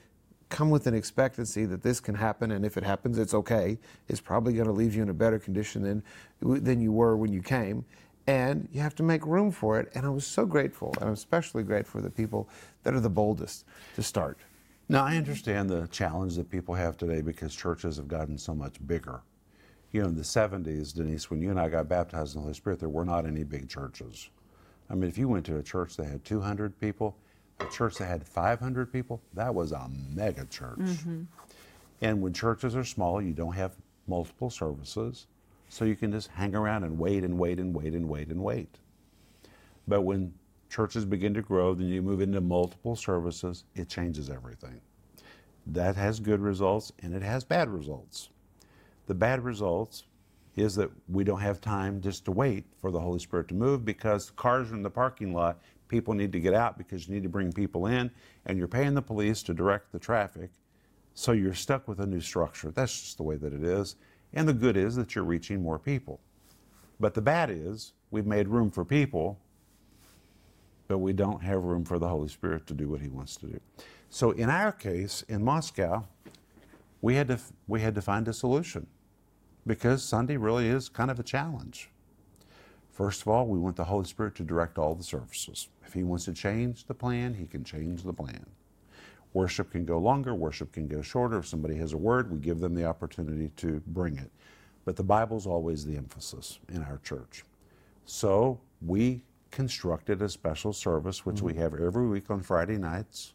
come 0.48 0.70
with 0.70 0.86
an 0.86 0.94
expectancy 0.94 1.64
that 1.66 1.82
this 1.82 2.00
can 2.00 2.14
happen, 2.14 2.52
and 2.52 2.64
if 2.64 2.76
it 2.76 2.84
happens, 2.84 3.18
it's 3.18 3.34
okay. 3.34 3.78
It's 4.08 4.20
probably 4.20 4.52
going 4.52 4.66
to 4.66 4.72
leave 4.72 4.94
you 4.94 5.02
in 5.02 5.08
a 5.08 5.14
better 5.14 5.38
condition 5.38 5.82
than, 5.82 6.02
than 6.40 6.80
you 6.80 6.92
were 6.92 7.16
when 7.16 7.32
you 7.32 7.42
came. 7.42 7.84
And 8.26 8.68
you 8.72 8.80
have 8.80 8.94
to 8.96 9.02
make 9.02 9.26
room 9.26 9.50
for 9.50 9.78
it. 9.78 9.90
And 9.94 10.06
I 10.06 10.08
was 10.08 10.26
so 10.26 10.46
grateful, 10.46 10.94
and 10.98 11.08
I'm 11.08 11.12
especially 11.12 11.62
grateful 11.62 12.00
for 12.00 12.02
the 12.02 12.10
people 12.10 12.48
that 12.82 12.94
are 12.94 13.00
the 13.00 13.10
boldest 13.10 13.64
to 13.96 14.02
start. 14.02 14.38
Now, 14.88 15.04
I 15.04 15.16
understand 15.16 15.70
the 15.70 15.86
challenge 15.88 16.36
that 16.36 16.50
people 16.50 16.74
have 16.74 16.96
today 16.96 17.20
because 17.20 17.54
churches 17.54 17.96
have 17.96 18.08
gotten 18.08 18.38
so 18.38 18.54
much 18.54 18.74
bigger. 18.86 19.22
You 19.92 20.02
know, 20.02 20.08
in 20.08 20.16
the 20.16 20.22
70s, 20.22 20.94
Denise, 20.94 21.30
when 21.30 21.40
you 21.40 21.50
and 21.50 21.60
I 21.60 21.68
got 21.68 21.88
baptized 21.88 22.34
in 22.34 22.40
the 22.40 22.42
Holy 22.42 22.54
Spirit, 22.54 22.80
there 22.80 22.88
were 22.88 23.04
not 23.04 23.26
any 23.26 23.44
big 23.44 23.68
churches. 23.68 24.28
I 24.90 24.94
mean, 24.94 25.08
if 25.08 25.16
you 25.16 25.28
went 25.28 25.46
to 25.46 25.56
a 25.56 25.62
church 25.62 25.96
that 25.96 26.06
had 26.06 26.24
200 26.24 26.78
people, 26.80 27.16
a 27.60 27.66
church 27.66 27.96
that 27.96 28.06
had 28.06 28.26
500 28.26 28.92
people, 28.92 29.22
that 29.34 29.54
was 29.54 29.72
a 29.72 29.88
mega 30.12 30.44
church. 30.46 30.78
Mm-hmm. 30.78 31.22
And 32.02 32.20
when 32.20 32.32
churches 32.32 32.74
are 32.76 32.84
small, 32.84 33.22
you 33.22 33.32
don't 33.32 33.54
have 33.54 33.76
multiple 34.06 34.50
services, 34.50 35.26
so 35.74 35.84
you 35.84 35.96
can 35.96 36.12
just 36.12 36.28
hang 36.28 36.54
around 36.54 36.84
and 36.84 36.96
wait 36.96 37.24
and 37.24 37.36
wait 37.36 37.58
and 37.58 37.74
wait 37.74 37.94
and 37.94 38.08
wait 38.08 38.28
and 38.28 38.40
wait. 38.40 38.78
But 39.88 40.02
when 40.02 40.32
churches 40.70 41.04
begin 41.04 41.34
to 41.34 41.42
grow, 41.42 41.74
then 41.74 41.88
you 41.88 42.00
move 42.00 42.20
into 42.20 42.40
multiple 42.40 42.94
services, 42.94 43.64
it 43.74 43.88
changes 43.88 44.30
everything. 44.30 44.80
That 45.66 45.96
has 45.96 46.20
good 46.20 46.40
results 46.40 46.92
and 47.02 47.12
it 47.12 47.22
has 47.22 47.42
bad 47.42 47.68
results. 47.68 48.30
The 49.08 49.16
bad 49.16 49.42
results 49.42 50.04
is 50.54 50.76
that 50.76 50.92
we 51.08 51.24
don't 51.24 51.40
have 51.40 51.60
time 51.60 52.00
just 52.00 52.24
to 52.26 52.30
wait 52.30 52.66
for 52.80 52.92
the 52.92 53.00
Holy 53.00 53.18
Spirit 53.18 53.48
to 53.48 53.54
move 53.54 53.84
because 53.84 54.30
cars 54.30 54.70
are 54.70 54.76
in 54.76 54.82
the 54.82 54.90
parking 54.90 55.34
lot, 55.34 55.58
people 55.88 56.14
need 56.14 56.30
to 56.30 56.38
get 56.38 56.54
out 56.54 56.78
because 56.78 57.08
you 57.08 57.14
need 57.14 57.24
to 57.24 57.28
bring 57.28 57.52
people 57.52 57.86
in, 57.86 58.12
and 58.46 58.56
you're 58.56 58.68
paying 58.68 58.94
the 58.94 59.02
police 59.02 59.42
to 59.42 59.52
direct 59.52 59.90
the 59.90 59.98
traffic. 59.98 60.50
So 61.14 61.32
you're 61.32 61.52
stuck 61.52 61.88
with 61.88 61.98
a 61.98 62.06
new 62.06 62.20
structure. 62.20 62.70
That's 62.70 63.00
just 63.00 63.16
the 63.16 63.24
way 63.24 63.34
that 63.34 63.52
it 63.52 63.64
is. 63.64 63.96
And 64.34 64.48
the 64.48 64.52
good 64.52 64.76
is 64.76 64.96
that 64.96 65.14
you're 65.14 65.24
reaching 65.24 65.62
more 65.62 65.78
people. 65.78 66.20
But 67.00 67.14
the 67.14 67.22
bad 67.22 67.50
is 67.50 67.92
we've 68.10 68.26
made 68.26 68.48
room 68.48 68.70
for 68.70 68.84
people, 68.84 69.38
but 70.88 70.98
we 70.98 71.12
don't 71.12 71.42
have 71.42 71.62
room 71.62 71.84
for 71.84 71.98
the 71.98 72.08
Holy 72.08 72.28
Spirit 72.28 72.66
to 72.66 72.74
do 72.74 72.88
what 72.88 73.00
He 73.00 73.08
wants 73.08 73.36
to 73.36 73.46
do. 73.46 73.60
So 74.10 74.32
in 74.32 74.50
our 74.50 74.72
case, 74.72 75.24
in 75.28 75.44
Moscow, 75.44 76.04
we 77.00 77.14
had 77.14 77.28
to 77.28 77.38
we 77.66 77.80
had 77.80 77.94
to 77.94 78.02
find 78.02 78.26
a 78.28 78.32
solution 78.32 78.86
because 79.66 80.02
Sunday 80.02 80.36
really 80.36 80.68
is 80.68 80.88
kind 80.88 81.10
of 81.10 81.18
a 81.18 81.22
challenge. 81.22 81.90
First 82.90 83.22
of 83.22 83.28
all, 83.28 83.46
we 83.46 83.58
want 83.58 83.76
the 83.76 83.84
Holy 83.84 84.04
Spirit 84.04 84.36
to 84.36 84.44
direct 84.44 84.78
all 84.78 84.94
the 84.94 85.02
services. 85.02 85.68
If 85.84 85.94
He 85.94 86.04
wants 86.04 86.26
to 86.26 86.32
change 86.32 86.86
the 86.86 86.94
plan, 86.94 87.34
He 87.34 87.46
can 87.46 87.64
change 87.64 88.02
the 88.02 88.12
plan. 88.12 88.46
Worship 89.34 89.72
can 89.72 89.84
go 89.84 89.98
longer, 89.98 90.34
worship 90.34 90.72
can 90.72 90.86
go 90.86 91.02
shorter. 91.02 91.38
If 91.38 91.46
somebody 91.46 91.74
has 91.76 91.92
a 91.92 91.98
word, 91.98 92.30
we 92.30 92.38
give 92.38 92.60
them 92.60 92.74
the 92.74 92.86
opportunity 92.86 93.50
to 93.56 93.82
bring 93.88 94.16
it. 94.16 94.30
But 94.84 94.96
the 94.96 95.02
Bible's 95.02 95.46
always 95.46 95.84
the 95.84 95.96
emphasis 95.96 96.60
in 96.72 96.82
our 96.82 97.00
church. 97.02 97.44
So 98.04 98.60
we 98.80 99.22
constructed 99.50 100.22
a 100.22 100.28
special 100.28 100.72
service, 100.72 101.26
which 101.26 101.42
we 101.42 101.52
mm-hmm. 101.52 101.62
have 101.62 101.74
every 101.74 102.06
week 102.06 102.30
on 102.30 102.42
Friday 102.42 102.78
nights, 102.78 103.34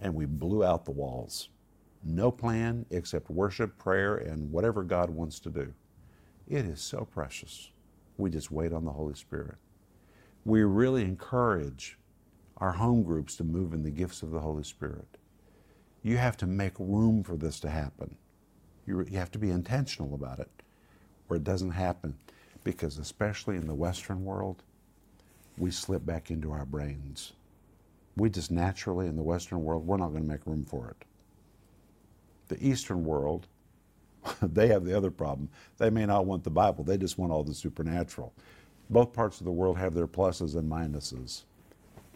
and 0.00 0.14
we 0.14 0.24
blew 0.24 0.64
out 0.64 0.84
the 0.84 0.90
walls. 0.90 1.50
No 2.02 2.30
plan 2.30 2.86
except 2.90 3.28
worship, 3.28 3.76
prayer, 3.76 4.16
and 4.16 4.50
whatever 4.50 4.82
God 4.82 5.10
wants 5.10 5.40
to 5.40 5.50
do. 5.50 5.72
It 6.48 6.64
is 6.64 6.80
so 6.80 7.06
precious. 7.10 7.70
We 8.16 8.30
just 8.30 8.50
wait 8.50 8.72
on 8.72 8.84
the 8.84 8.92
Holy 8.92 9.14
Spirit. 9.14 9.56
We 10.44 10.62
really 10.62 11.02
encourage 11.02 11.98
our 12.58 12.72
home 12.72 13.02
groups 13.02 13.36
to 13.36 13.44
move 13.44 13.72
in 13.72 13.82
the 13.82 13.90
gifts 13.90 14.22
of 14.22 14.30
the 14.30 14.40
Holy 14.40 14.64
Spirit. 14.64 15.18
You 16.02 16.16
have 16.16 16.36
to 16.38 16.46
make 16.46 16.74
room 16.78 17.22
for 17.22 17.36
this 17.36 17.60
to 17.60 17.70
happen. 17.70 18.16
You, 18.86 19.04
you 19.10 19.18
have 19.18 19.32
to 19.32 19.38
be 19.38 19.50
intentional 19.50 20.14
about 20.14 20.38
it, 20.38 20.50
or 21.28 21.36
it 21.36 21.44
doesn't 21.44 21.72
happen. 21.72 22.16
Because, 22.64 22.98
especially 22.98 23.56
in 23.56 23.66
the 23.66 23.74
Western 23.74 24.24
world, 24.24 24.62
we 25.58 25.70
slip 25.70 26.04
back 26.04 26.30
into 26.30 26.52
our 26.52 26.64
brains. 26.64 27.32
We 28.16 28.30
just 28.30 28.50
naturally, 28.50 29.06
in 29.06 29.16
the 29.16 29.22
Western 29.22 29.62
world, 29.62 29.86
we're 29.86 29.98
not 29.98 30.08
going 30.08 30.22
to 30.22 30.28
make 30.28 30.46
room 30.46 30.64
for 30.64 30.88
it. 30.90 31.06
The 32.48 32.66
Eastern 32.66 33.04
world, 33.04 33.46
they 34.42 34.68
have 34.68 34.84
the 34.84 34.96
other 34.96 35.10
problem. 35.10 35.48
They 35.78 35.90
may 35.90 36.06
not 36.06 36.26
want 36.26 36.44
the 36.44 36.50
Bible, 36.50 36.84
they 36.84 36.96
just 36.96 37.18
want 37.18 37.32
all 37.32 37.44
the 37.44 37.54
supernatural. 37.54 38.32
Both 38.88 39.12
parts 39.12 39.40
of 39.40 39.44
the 39.44 39.52
world 39.52 39.78
have 39.78 39.94
their 39.94 40.06
pluses 40.06 40.56
and 40.56 40.70
minuses. 40.70 41.42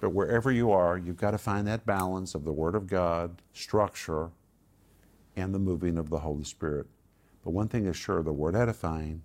But 0.00 0.10
wherever 0.10 0.50
you 0.50 0.72
are, 0.72 0.96
you've 0.96 1.16
got 1.16 1.32
to 1.32 1.38
find 1.38 1.66
that 1.66 1.86
balance 1.86 2.34
of 2.34 2.44
the 2.44 2.52
Word 2.52 2.74
of 2.74 2.86
God, 2.86 3.42
structure, 3.52 4.30
and 5.36 5.54
the 5.54 5.58
moving 5.58 5.98
of 5.98 6.10
the 6.10 6.20
Holy 6.20 6.44
Spirit. 6.44 6.86
But 7.44 7.50
one 7.50 7.68
thing 7.68 7.86
is 7.86 7.96
sure 7.96 8.22
the 8.22 8.32
word 8.32 8.54
edifying 8.54 9.22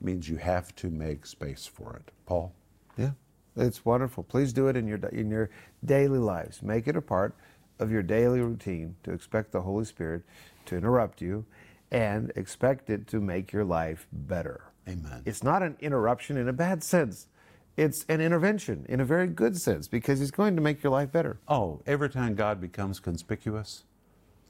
means 0.00 0.28
you 0.28 0.36
have 0.36 0.74
to 0.76 0.90
make 0.90 1.26
space 1.26 1.66
for 1.66 1.96
it. 1.96 2.12
Paul? 2.26 2.52
Yeah, 2.96 3.12
it's 3.56 3.84
wonderful. 3.84 4.22
Please 4.22 4.52
do 4.52 4.68
it 4.68 4.76
in 4.76 4.86
your 4.86 4.98
in 5.08 5.30
your 5.30 5.50
daily 5.84 6.18
lives. 6.18 6.62
Make 6.62 6.86
it 6.86 6.96
a 6.96 7.02
part 7.02 7.34
of 7.78 7.90
your 7.90 8.02
daily 8.02 8.40
routine 8.40 8.96
to 9.02 9.12
expect 9.12 9.52
the 9.52 9.62
Holy 9.62 9.84
Spirit 9.84 10.22
to 10.66 10.76
interrupt 10.76 11.20
you 11.20 11.44
and 11.90 12.32
expect 12.36 12.90
it 12.90 13.06
to 13.08 13.20
make 13.20 13.52
your 13.52 13.64
life 13.64 14.06
better. 14.12 14.64
Amen. 14.88 15.22
It's 15.24 15.42
not 15.42 15.62
an 15.62 15.76
interruption 15.80 16.36
in 16.36 16.48
a 16.48 16.52
bad 16.52 16.82
sense. 16.82 17.28
It's 17.76 18.06
an 18.08 18.22
intervention 18.22 18.86
in 18.88 19.00
a 19.00 19.04
very 19.04 19.26
good 19.26 19.60
sense 19.60 19.86
because 19.86 20.22
it's 20.22 20.30
going 20.30 20.56
to 20.56 20.62
make 20.62 20.82
your 20.82 20.92
life 20.92 21.12
better. 21.12 21.40
Oh, 21.46 21.82
every 21.86 22.08
time 22.08 22.34
God 22.34 22.58
becomes 22.58 23.00
conspicuous, 23.00 23.84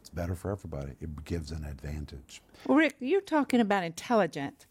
it's 0.00 0.10
better 0.10 0.36
for 0.36 0.52
everybody. 0.52 0.92
It 1.00 1.24
gives 1.24 1.50
an 1.50 1.64
advantage. 1.64 2.40
Well, 2.66 2.78
Rick, 2.78 2.94
you're 3.00 3.20
talking 3.20 3.60
about 3.60 3.82
intelligent. 3.82 4.66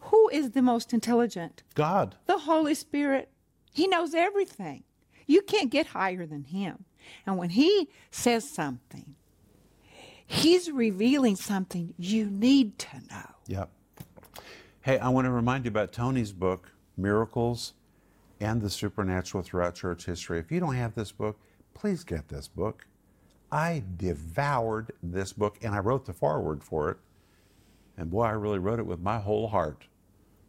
Who 0.00 0.28
is 0.30 0.50
the 0.50 0.62
most 0.62 0.92
intelligent? 0.92 1.62
God. 1.74 2.16
The 2.26 2.38
Holy 2.38 2.74
Spirit. 2.74 3.30
He 3.72 3.86
knows 3.86 4.12
everything. 4.12 4.82
You 5.26 5.42
can't 5.42 5.70
get 5.70 5.88
higher 5.88 6.26
than 6.26 6.42
him. 6.42 6.86
And 7.24 7.38
when 7.38 7.50
he 7.50 7.88
says 8.10 8.50
something, 8.50 9.14
he's 10.26 10.68
revealing 10.68 11.36
something 11.36 11.94
you 11.96 12.28
need 12.28 12.76
to 12.80 12.96
know. 13.08 13.34
Yep. 13.46 13.70
Hey, 14.80 14.98
I 14.98 15.10
want 15.10 15.26
to 15.26 15.30
remind 15.30 15.64
you 15.64 15.68
about 15.68 15.92
Tony's 15.92 16.32
book, 16.32 16.72
Miracles 16.96 17.74
and 18.40 18.60
the 18.60 18.70
Supernatural 18.70 19.42
Throughout 19.42 19.74
Church 19.74 20.06
History. 20.06 20.38
If 20.38 20.50
you 20.50 20.60
don't 20.60 20.74
have 20.74 20.94
this 20.94 21.12
book, 21.12 21.38
please 21.74 22.04
get 22.04 22.28
this 22.28 22.48
book. 22.48 22.86
I 23.52 23.82
devoured 23.96 24.92
this 25.02 25.32
book 25.32 25.58
and 25.62 25.74
I 25.74 25.78
wrote 25.78 26.06
the 26.06 26.12
foreword 26.12 26.62
for 26.62 26.90
it. 26.90 26.96
And 27.96 28.10
boy, 28.10 28.24
I 28.24 28.30
really 28.30 28.58
wrote 28.58 28.78
it 28.78 28.86
with 28.86 29.00
my 29.00 29.18
whole 29.18 29.48
heart 29.48 29.86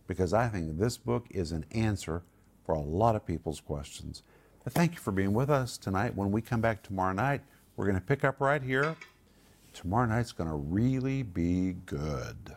because 0.08 0.34
I 0.34 0.48
think 0.48 0.78
this 0.78 0.98
book 0.98 1.26
is 1.32 1.52
an 1.52 1.66
answer 1.72 2.24
for 2.66 2.76
a 2.76 2.82
lot 2.82 3.16
of 3.16 3.26
people's 3.26 3.60
questions. 3.60 4.24
But 4.64 4.74
thank 4.74 4.94
you 4.94 5.00
for 5.00 5.12
being 5.12 5.34
with 5.34 5.50
us 5.50 5.78
tonight. 5.78 6.16
When 6.16 6.32
we 6.32 6.42
come 6.42 6.62
back 6.62 6.84
tomorrow 6.84 7.14
night, 7.14 7.42
we're 7.76 7.86
going 7.86 7.96
to 7.96 8.06
pick 8.06 8.24
up 8.24 8.40
right 8.40 8.62
here. 8.62 8.96
Tomorrow 9.74 10.08
night's 10.08 10.32
going 10.32 10.50
to 10.50 10.56
really 10.56 11.24
be 11.24 11.76
good. 11.86 12.56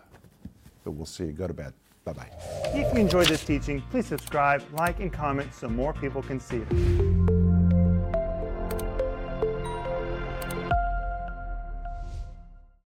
But 0.84 0.90
we'll 0.90 1.06
see 1.06 1.24
you. 1.24 1.32
Go 1.32 1.46
to 1.46 1.54
bed. 1.54 1.72
Bye 2.04 2.12
bye. 2.12 2.30
If 2.74 2.92
you 2.92 3.00
enjoyed 3.00 3.28
this 3.28 3.44
teaching, 3.44 3.82
please 3.90 4.06
subscribe, 4.06 4.62
like, 4.72 5.00
and 5.00 5.12
comment 5.12 5.54
so 5.54 5.68
more 5.68 5.94
people 5.94 6.22
can 6.22 6.38
see 6.38 6.58
it. 6.58 7.13